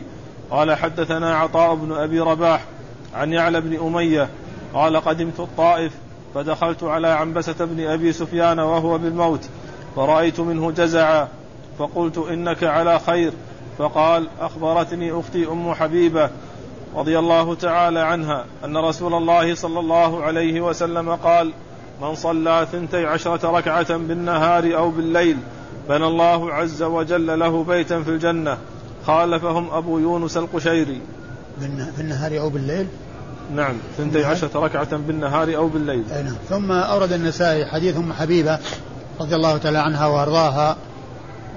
قال 0.50 0.74
حدثنا 0.74 1.36
عطاء 1.36 1.74
بن 1.74 1.92
أبي 1.92 2.20
رباح 2.20 2.64
عن 3.14 3.32
يعلى 3.32 3.60
بن 3.60 3.86
أمية 3.86 4.28
قال 4.74 4.96
قدمت 4.96 5.40
الطائف 5.40 5.92
فدخلت 6.34 6.82
على 6.82 7.08
عنبسة 7.08 7.64
بن 7.64 7.86
أبي 7.86 8.12
سفيان 8.12 8.58
وهو 8.58 8.98
بالموت 8.98 9.48
فرأيت 9.96 10.40
منه 10.40 10.70
جزعا 10.70 11.28
فقلت 11.78 12.18
إنك 12.18 12.64
على 12.64 12.98
خير 12.98 13.32
فقال 13.78 14.28
أخبرتني 14.40 15.20
أختي 15.20 15.48
أم 15.48 15.74
حبيبة 15.74 16.30
رضي 16.94 17.18
الله 17.18 17.54
تعالى 17.54 18.00
عنها 18.00 18.44
أن 18.64 18.76
رسول 18.76 19.14
الله 19.14 19.54
صلى 19.54 19.80
الله 19.80 20.22
عليه 20.22 20.60
وسلم 20.60 21.10
قال 21.10 21.52
من 22.02 22.14
صلى 22.14 22.66
ثنتي 22.72 23.06
عشرة 23.06 23.50
ركعة 23.50 23.96
بالنهار 23.96 24.76
أو 24.76 24.90
بالليل 24.90 25.36
بنى 25.88 26.06
الله 26.06 26.52
عز 26.52 26.82
وجل 26.82 27.38
له 27.38 27.64
بيتا 27.64 28.02
في 28.02 28.10
الجنة. 28.10 28.58
خالفهم 29.06 29.70
أبو 29.70 29.98
يونس 29.98 30.36
القشيري. 30.36 31.00
في 31.96 32.00
النهار 32.00 32.40
أو 32.40 32.48
بالليل؟ 32.48 32.86
نعم 33.54 33.74
ثنتي 33.98 34.24
عشرة 34.24 34.60
ركعة 34.60 34.96
بالنهار 34.96 35.56
أو 35.56 35.68
بالليل. 35.68 36.04
أي 36.12 36.22
نعم. 36.22 36.34
ثم 36.48 36.72
أورد 36.72 37.12
النسائي 37.12 37.66
حديث 37.66 37.96
أم 37.96 38.12
حبيبة 38.12 38.58
رضي 39.20 39.36
الله 39.36 39.56
تعالى 39.56 39.78
عنها 39.78 40.06
وأرضاها 40.06 40.76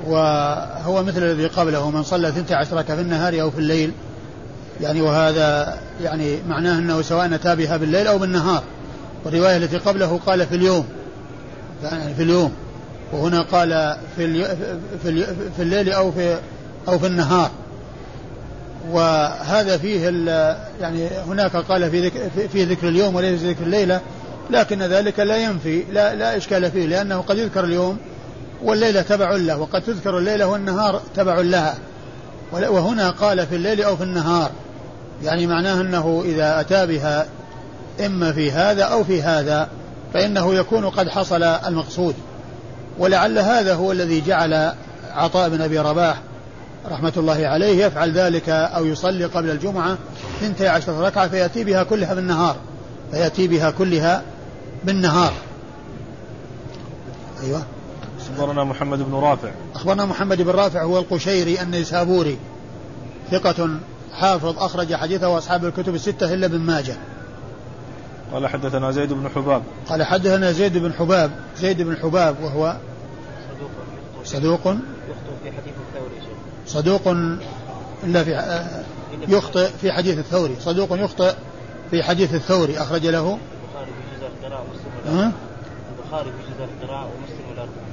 وهو 0.07 1.03
مثل 1.03 1.23
الذي 1.23 1.47
قبله 1.47 1.91
من 1.91 2.03
صلى 2.03 2.31
ثنتي 2.31 2.53
عشرة 2.53 2.81
في 2.81 3.01
النهار 3.01 3.41
أو 3.41 3.51
في 3.51 3.57
الليل. 3.57 3.91
يعني 4.81 5.01
وهذا 5.01 5.79
يعني 6.03 6.37
معناه 6.47 6.79
أنه 6.79 7.01
سواء 7.01 7.35
أتى 7.35 7.55
بها 7.55 7.77
بالليل 7.77 8.07
أو 8.07 8.17
بالنهار. 8.17 8.63
والرواية 9.25 9.57
التي 9.57 9.77
قبله 9.77 10.19
قال 10.25 10.47
في 10.47 10.55
اليوم. 10.55 10.85
يعني 11.83 12.13
في 12.13 12.23
اليوم. 12.23 12.51
وهنا 13.15 13.41
قال 13.41 13.97
في 14.15 14.45
في, 15.03 15.25
في 15.55 15.61
الليل 15.61 15.91
أو 15.91 16.11
في 16.11 16.39
أو 16.87 16.99
في 16.99 17.07
النهار. 17.07 17.51
وهذا 18.91 19.77
فيه 19.77 20.09
يعني 20.81 21.07
هناك 21.27 21.55
قال 21.55 21.91
في 21.91 22.07
ذكر 22.07 22.47
في 22.53 22.63
ذكر 22.63 22.87
اليوم 22.87 23.15
وليس 23.15 23.41
ذكر 23.41 23.63
الليلة 23.63 24.01
لكن 24.49 24.83
ذلك 24.83 25.19
لا 25.19 25.37
ينفي 25.37 25.83
لا 25.91 26.15
لا 26.15 26.37
إشكال 26.37 26.71
فيه 26.71 26.85
لأنه 26.85 27.21
قد 27.21 27.37
يذكر 27.37 27.63
اليوم 27.63 27.97
والليلة 28.63 29.01
تبع 29.01 29.35
له 29.35 29.57
وقد 29.57 29.81
تذكر 29.81 30.17
الليلة 30.17 30.45
والنهار 30.47 31.01
تبع 31.15 31.39
لها. 31.39 31.75
وهنا 32.51 33.09
قال 33.09 33.47
في 33.47 33.55
الليل 33.55 33.83
أو 33.83 33.95
في 33.95 34.03
النهار 34.03 34.51
يعني 35.23 35.47
معناه 35.47 35.81
أنه 35.81 36.23
إذا 36.25 36.59
أتى 36.59 36.85
بها 36.85 37.25
إما 38.05 38.31
في 38.31 38.51
هذا 38.51 38.83
أو 38.83 39.03
في 39.03 39.21
هذا 39.21 39.69
فإنه 40.13 40.55
يكون 40.55 40.89
قد 40.89 41.09
حصل 41.09 41.43
المقصود. 41.43 42.15
ولعل 42.99 43.39
هذا 43.39 43.73
هو 43.73 43.91
الذي 43.91 44.21
جعل 44.21 44.73
عطاء 45.11 45.49
بن 45.49 45.61
أبي 45.61 45.79
رباح 45.79 46.21
رحمة 46.91 47.13
الله 47.17 47.47
عليه 47.47 47.85
يفعل 47.85 48.11
ذلك 48.11 48.49
أو 48.49 48.85
يصلي 48.85 49.25
قبل 49.25 49.49
الجمعة 49.49 49.97
ثنتي 50.41 50.67
عشرة 50.67 51.07
ركعة 51.07 51.27
فيأتي 51.27 51.63
بها 51.63 51.83
كلها 51.83 52.13
بالنهار 52.13 52.55
فيأتي 53.11 53.47
بها 53.47 53.71
كلها 53.71 54.23
بالنهار. 54.83 55.33
أيوة. 57.43 57.63
أخبرنا 58.19 58.63
محمد 58.63 58.99
بن 58.99 59.15
رافع. 59.15 59.49
أخبرنا 59.75 60.05
محمد 60.05 60.41
بن 60.41 60.51
رافع 60.51 60.83
هو 60.83 60.99
القشيري 60.99 61.61
النيسابوري 61.61 62.37
ثقة 63.31 63.69
حافظ 64.13 64.59
أخرج 64.59 64.95
حديثه 64.95 65.37
أصحاب 65.37 65.65
الكتب 65.65 65.95
الستة 65.95 66.33
إلا 66.33 66.45
ابن 66.45 66.59
ماجه. 66.59 66.95
قال 68.35 68.47
حدثنا 68.47 68.91
زيد 68.91 69.13
بن 69.13 69.29
حباب. 69.35 69.63
قال 69.89 70.03
حدثنا 70.03 70.51
زيد 70.51 70.77
بن 70.77 70.93
حباب 70.93 71.31
زيد 71.57 71.81
بن 71.81 71.97
حباب 71.97 72.35
وهو 72.43 72.77
صدوق. 74.23 74.67
يخطئ 74.67 74.75
في 75.43 75.51
حديث 75.51 75.73
الثوري 75.87 76.21
صدوق 76.67 77.07
إلا 78.03 78.23
في 78.23 78.61
يخطئ 79.27 79.69
في 79.81 79.91
حديث 79.91 80.17
الثوري. 80.17 80.55
صدوق 80.59 80.89
يخطئ 80.91 81.33
في 81.91 82.03
حديث 82.03 82.33
الثوري. 82.33 82.77
أخرج 82.77 83.07
له. 83.07 83.37
البخاري 83.37 83.91
في 83.91 84.17
جزء 84.17 84.27
القراءة 84.43 84.61
ومسلم 84.61 85.31
البخاري 85.95 86.29
في 86.31 86.37
جزء 86.47 86.63
القراءة 86.63 87.05
ومسلم 87.05 87.49
والأربعة 87.49 87.85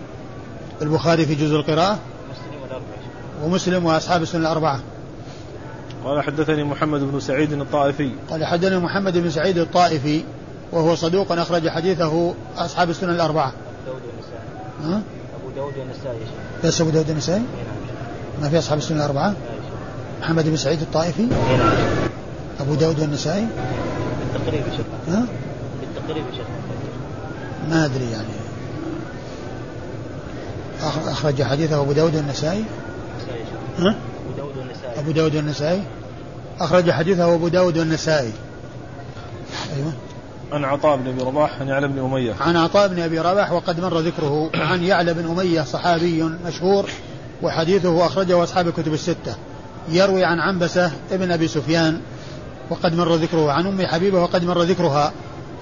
البخاري 0.82 1.26
في 1.26 1.34
جزء 1.34 1.56
القراءة. 1.56 1.98
ومسلم 2.28 2.62
والأربعة 2.62 3.44
ومسلم 3.44 3.84
وأصحاب 3.84 4.22
السنة 4.22 4.40
الأربعة. 4.40 4.80
قال 6.04 6.22
حدثني 6.24 6.64
محمد 6.64 7.00
بن 7.00 7.20
سعيد 7.20 7.52
الطائفي. 7.52 8.10
قال 8.30 8.44
حدثني 8.44 8.76
محمد 8.78 9.18
بن 9.18 9.30
سعيد 9.30 9.58
الطائفي 9.58 10.22
وهو 10.72 10.94
صدوق 10.94 11.32
أخرج 11.32 11.68
حديثه 11.68 12.34
أصحاب 12.56 12.90
السنة 12.90 13.12
الأربعة. 13.12 13.52
داود 13.86 14.00
ها؟ 14.84 15.00
أبو 15.42 15.50
داود 15.56 15.72
والنسائي 15.78 16.18
بس 16.64 16.80
أبو 16.80 16.90
داود 16.90 17.10
النسائي 17.10 17.38
نعم 17.40 17.46
ما 18.42 18.48
في 18.48 18.58
أصحاب 18.58 18.78
السنة 18.78 18.96
الأربعة؟ 18.98 19.34
محمد 20.20 20.48
بن 20.48 20.56
سعيد 20.56 20.80
الطائفي؟ 20.80 21.22
نعم 21.22 21.72
أبو 22.60 22.74
داود 22.74 23.00
والنسائي؟ 23.00 23.46
بالتقريب 24.34 24.60
يا 24.66 24.76
شيخ. 24.76 24.86
ها؟ 25.08 25.26
بالتقريب 25.80 26.24
يا 26.38 26.44
ما 27.70 27.84
أدري 27.84 28.10
يعني. 28.10 28.26
أخ- 30.80 31.08
أخرج 31.08 31.42
حديثه 31.42 31.80
أبو 31.80 31.92
داود 31.92 32.16
والنسائي؟ 32.16 32.64
النسائي 33.20 33.44
ها؟ 33.78 33.94
أبو 34.52 34.60
داود 34.60 34.66
والنسائي. 34.66 35.00
أبو 35.00 35.10
داود 35.10 35.36
والنسائي؟ 35.36 35.82
أخرج 36.60 36.90
حديثه 36.90 37.34
أبو 37.34 37.48
داود 37.48 37.78
والنسائي. 37.78 38.32
أيوة. 39.76 39.92
عن 40.52 40.64
عطاء 40.64 40.96
بن 40.96 41.08
أبي 41.08 41.22
رباح 41.22 41.60
عن 41.60 41.68
يعلى 41.68 41.88
بن 41.88 41.98
أمية. 41.98 42.34
عن 42.40 42.56
عطاء 42.56 42.88
بن 42.88 43.00
أبي 43.00 43.18
رباح 43.18 43.52
وقد 43.52 43.80
مر 43.80 43.98
ذكره 43.98 44.50
عن 44.54 44.82
يعلى 44.82 45.14
بن 45.14 45.30
أمية 45.30 45.62
صحابي 45.62 46.22
مشهور 46.22 46.90
وحديثه 47.42 48.06
أخرجه 48.06 48.42
أصحاب 48.42 48.68
الكتب 48.68 48.92
الستة. 48.92 49.36
يروي 49.88 50.24
عن 50.24 50.38
عنبسة 50.38 50.92
ابن 51.12 51.30
أبي 51.30 51.48
سفيان 51.48 52.00
وقد 52.70 52.94
مر 52.94 53.14
ذكره 53.14 53.52
عن 53.52 53.66
أم 53.66 53.86
حبيبة 53.86 54.22
وقد 54.22 54.44
مر 54.44 54.62
ذكرها. 54.62 55.12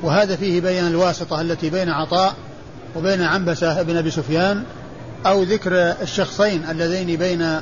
وهذا 0.03 0.37
فيه 0.37 0.61
بيان 0.61 0.87
الواسطة 0.87 1.41
التي 1.41 1.71
بين 1.71 1.89
عطاء 1.89 2.35
وبين 2.97 3.23
عنبسة 3.23 3.81
ابن 3.81 3.97
أبي 3.97 4.11
سفيان 4.11 4.63
أو 5.27 5.43
ذكر 5.43 5.73
الشخصين 6.03 6.65
اللذين 6.71 7.17
بين 7.17 7.61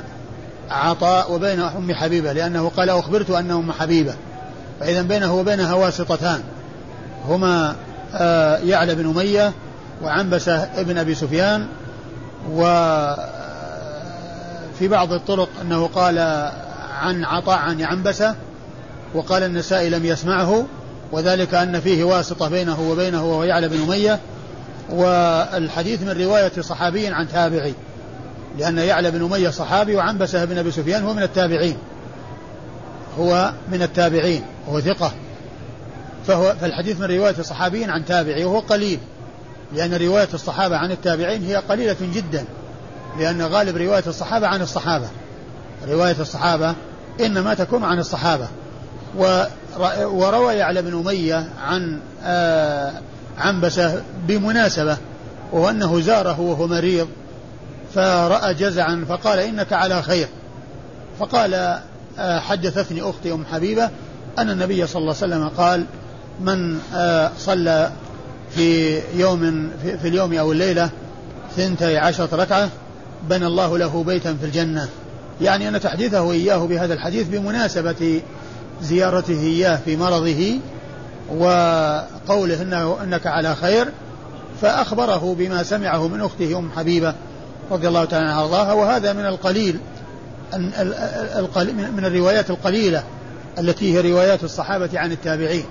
عطاء 0.69 1.33
وبين 1.33 1.59
أم 1.59 1.93
حبيبة 1.93 2.33
لأنه 2.33 2.71
قال 2.77 2.89
أخبرت 2.89 3.29
أن 3.29 3.51
أم 3.51 3.71
حبيبة. 3.71 4.13
فإذا 4.79 5.01
بينه 5.01 5.35
وبينها 5.35 5.73
واسطتان. 5.73 6.41
هما 7.27 7.75
آه، 8.13 8.57
يعلى 8.57 8.95
بن 8.95 9.09
أمية 9.09 9.53
وعنبسة 10.03 10.63
ابن 10.63 10.97
أبي 10.97 11.15
سفيان 11.15 11.67
وفي 12.51 13.17
بعض 14.81 15.13
الطرق 15.13 15.49
أنه 15.61 15.87
قال 15.87 16.19
عن 17.01 17.25
عطاء 17.25 17.57
عن 17.57 17.81
عنبسة 17.81 18.35
وقال 19.13 19.43
النسائي 19.43 19.89
لم 19.89 20.05
يسمعه 20.05 20.65
وذلك 21.11 21.53
أن 21.53 21.79
فيه 21.79 22.03
واسطة 22.03 22.49
بينه 22.49 22.81
وبينه 22.91 23.25
وهو 23.25 23.43
يعلى 23.43 23.67
بن 23.67 23.81
أمية. 23.81 24.19
والحديث 24.89 26.01
من 26.01 26.21
رواية 26.21 26.51
صحابي 26.61 27.07
عن 27.07 27.27
تابعي. 27.27 27.73
لأن 28.57 28.77
يعلى 28.77 29.11
بن 29.11 29.23
أمية 29.25 29.49
صحابي 29.49 29.95
وعنبسة 29.95 30.45
بن 30.45 30.57
أبي 30.57 30.71
سفيان 30.71 31.03
هو 31.03 31.13
من 31.13 31.23
التابعين. 31.23 31.77
هو 33.19 33.51
من 33.71 33.81
التابعين 33.81 34.43
وهو 34.67 34.79
ثقة. 34.81 35.11
فهو 36.27 36.55
فالحديث 36.61 36.99
من 36.99 37.05
رواية 37.05 37.41
صحابي 37.41 37.85
عن 37.85 38.05
تابعي 38.05 38.45
وهو 38.45 38.59
قليل. 38.59 38.99
لأن 39.75 39.93
رواية 39.93 40.27
الصحابة 40.33 40.77
عن 40.77 40.91
التابعين 40.91 41.43
هي 41.43 41.55
قليلة 41.55 41.95
جدا. 42.13 42.45
لأن 43.19 43.41
غالب 43.41 43.77
رواية 43.77 44.03
الصحابة 44.07 44.47
عن 44.47 44.61
الصحابة. 44.61 45.07
رواية 45.87 46.15
الصحابة 46.19 46.75
إنما 47.19 47.53
تكون 47.53 47.83
عن 47.83 47.99
الصحابة. 47.99 48.47
ور- 49.17 49.47
وروى 50.05 50.53
يعلى 50.53 50.81
بن 50.81 50.93
أمية 50.99 51.49
عن 51.61 51.99
آه 52.23 52.93
عنبسة 53.37 54.01
بمناسبة 54.27 54.97
وهو 55.51 55.69
أنه 55.69 56.01
زاره 56.01 56.39
وهو 56.39 56.67
مريض. 56.67 57.07
فرأى 57.95 58.53
جزعا 58.53 59.05
فقال 59.09 59.39
إنك 59.39 59.73
على 59.73 60.01
خير 60.01 60.27
فقال 61.19 61.79
آه، 62.19 62.39
حدثتني 62.39 63.01
أختي 63.01 63.33
أم 63.33 63.45
حبيبة 63.45 63.89
أن 64.39 64.49
النبي 64.49 64.87
صلى 64.87 65.01
الله 65.01 65.15
عليه 65.21 65.35
وسلم 65.35 65.47
قال 65.47 65.85
من 66.41 66.79
آه، 66.95 67.31
صلى 67.37 67.91
في 68.55 68.99
يوم 69.15 69.69
في, 69.81 70.07
اليوم 70.07 70.33
أو 70.33 70.51
الليلة 70.51 70.89
ثنتي 71.57 71.97
عشرة 71.97 72.35
ركعة 72.35 72.69
بنى 73.29 73.47
الله 73.47 73.77
له 73.77 74.03
بيتا 74.03 74.33
في 74.33 74.45
الجنة. 74.45 74.89
يعني 75.41 75.67
أن 75.67 75.79
تحديثه 75.81 76.31
إياه 76.31 76.57
بهذا 76.57 76.93
الحديث 76.93 77.27
بمناسبة 77.27 78.21
زيارته 78.81 79.41
إياه 79.41 79.79
في 79.85 79.97
مرضه 79.97 80.59
وقوله 81.29 82.61
إنه 82.61 82.97
إنك 83.03 83.27
على 83.27 83.55
خير 83.55 83.87
فأخبره 84.61 85.35
بما 85.39 85.63
سمعه 85.63 86.07
من 86.07 86.21
أخته 86.21 86.57
أم 86.57 86.71
حبيبة. 86.71 87.13
رضي 87.71 87.87
الله 87.87 88.05
تعالى 88.05 88.25
عنها 88.25 88.41
وارضاها 88.41 88.73
وهذا 88.73 89.13
من 89.13 89.25
القليل 89.25 89.79
من 91.95 92.05
الروايات 92.05 92.49
القليلة 92.49 93.03
التي 93.59 93.93
هي 93.93 94.11
روايات 94.11 94.43
الصحابة 94.43 94.89
عن 94.93 95.11
التابعين. 95.11 95.65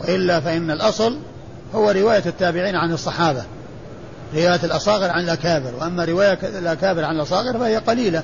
وإلا 0.00 0.40
فإن 0.40 0.70
الأصل 0.70 1.18
هو 1.74 1.90
رواية 1.90 2.22
التابعين 2.26 2.76
عن 2.76 2.92
الصحابة 2.92 3.42
رواية 4.34 4.60
الأصاغر 4.64 5.10
عن 5.10 5.24
الأكابر. 5.24 5.72
وأما 5.80 6.04
رواية 6.04 6.38
الأكابر 6.42 7.04
عن 7.04 7.16
الأصاغر 7.16 7.58
فهي 7.58 7.76
قليلة 7.76 8.22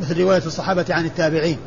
مثل 0.00 0.20
رواية 0.20 0.42
الصحابة 0.46 0.84
عن 0.90 1.06
التابعين. 1.06 1.58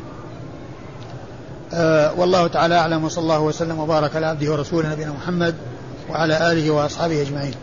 آه 1.74 2.14
والله 2.20 2.48
تعالى 2.48 2.76
أعلم 2.76 3.04
وصلى 3.04 3.24
الله 3.24 3.40
وسلم 3.40 3.80
وبارك 3.80 4.16
على 4.16 4.26
عبده 4.26 4.52
ورسوله 4.52 4.90
نبينا 4.90 5.12
محمد 5.12 5.56
وعلى 6.10 6.52
آله 6.52 6.72
وأصحابه 6.72 7.22
أجمعين. 7.22 7.54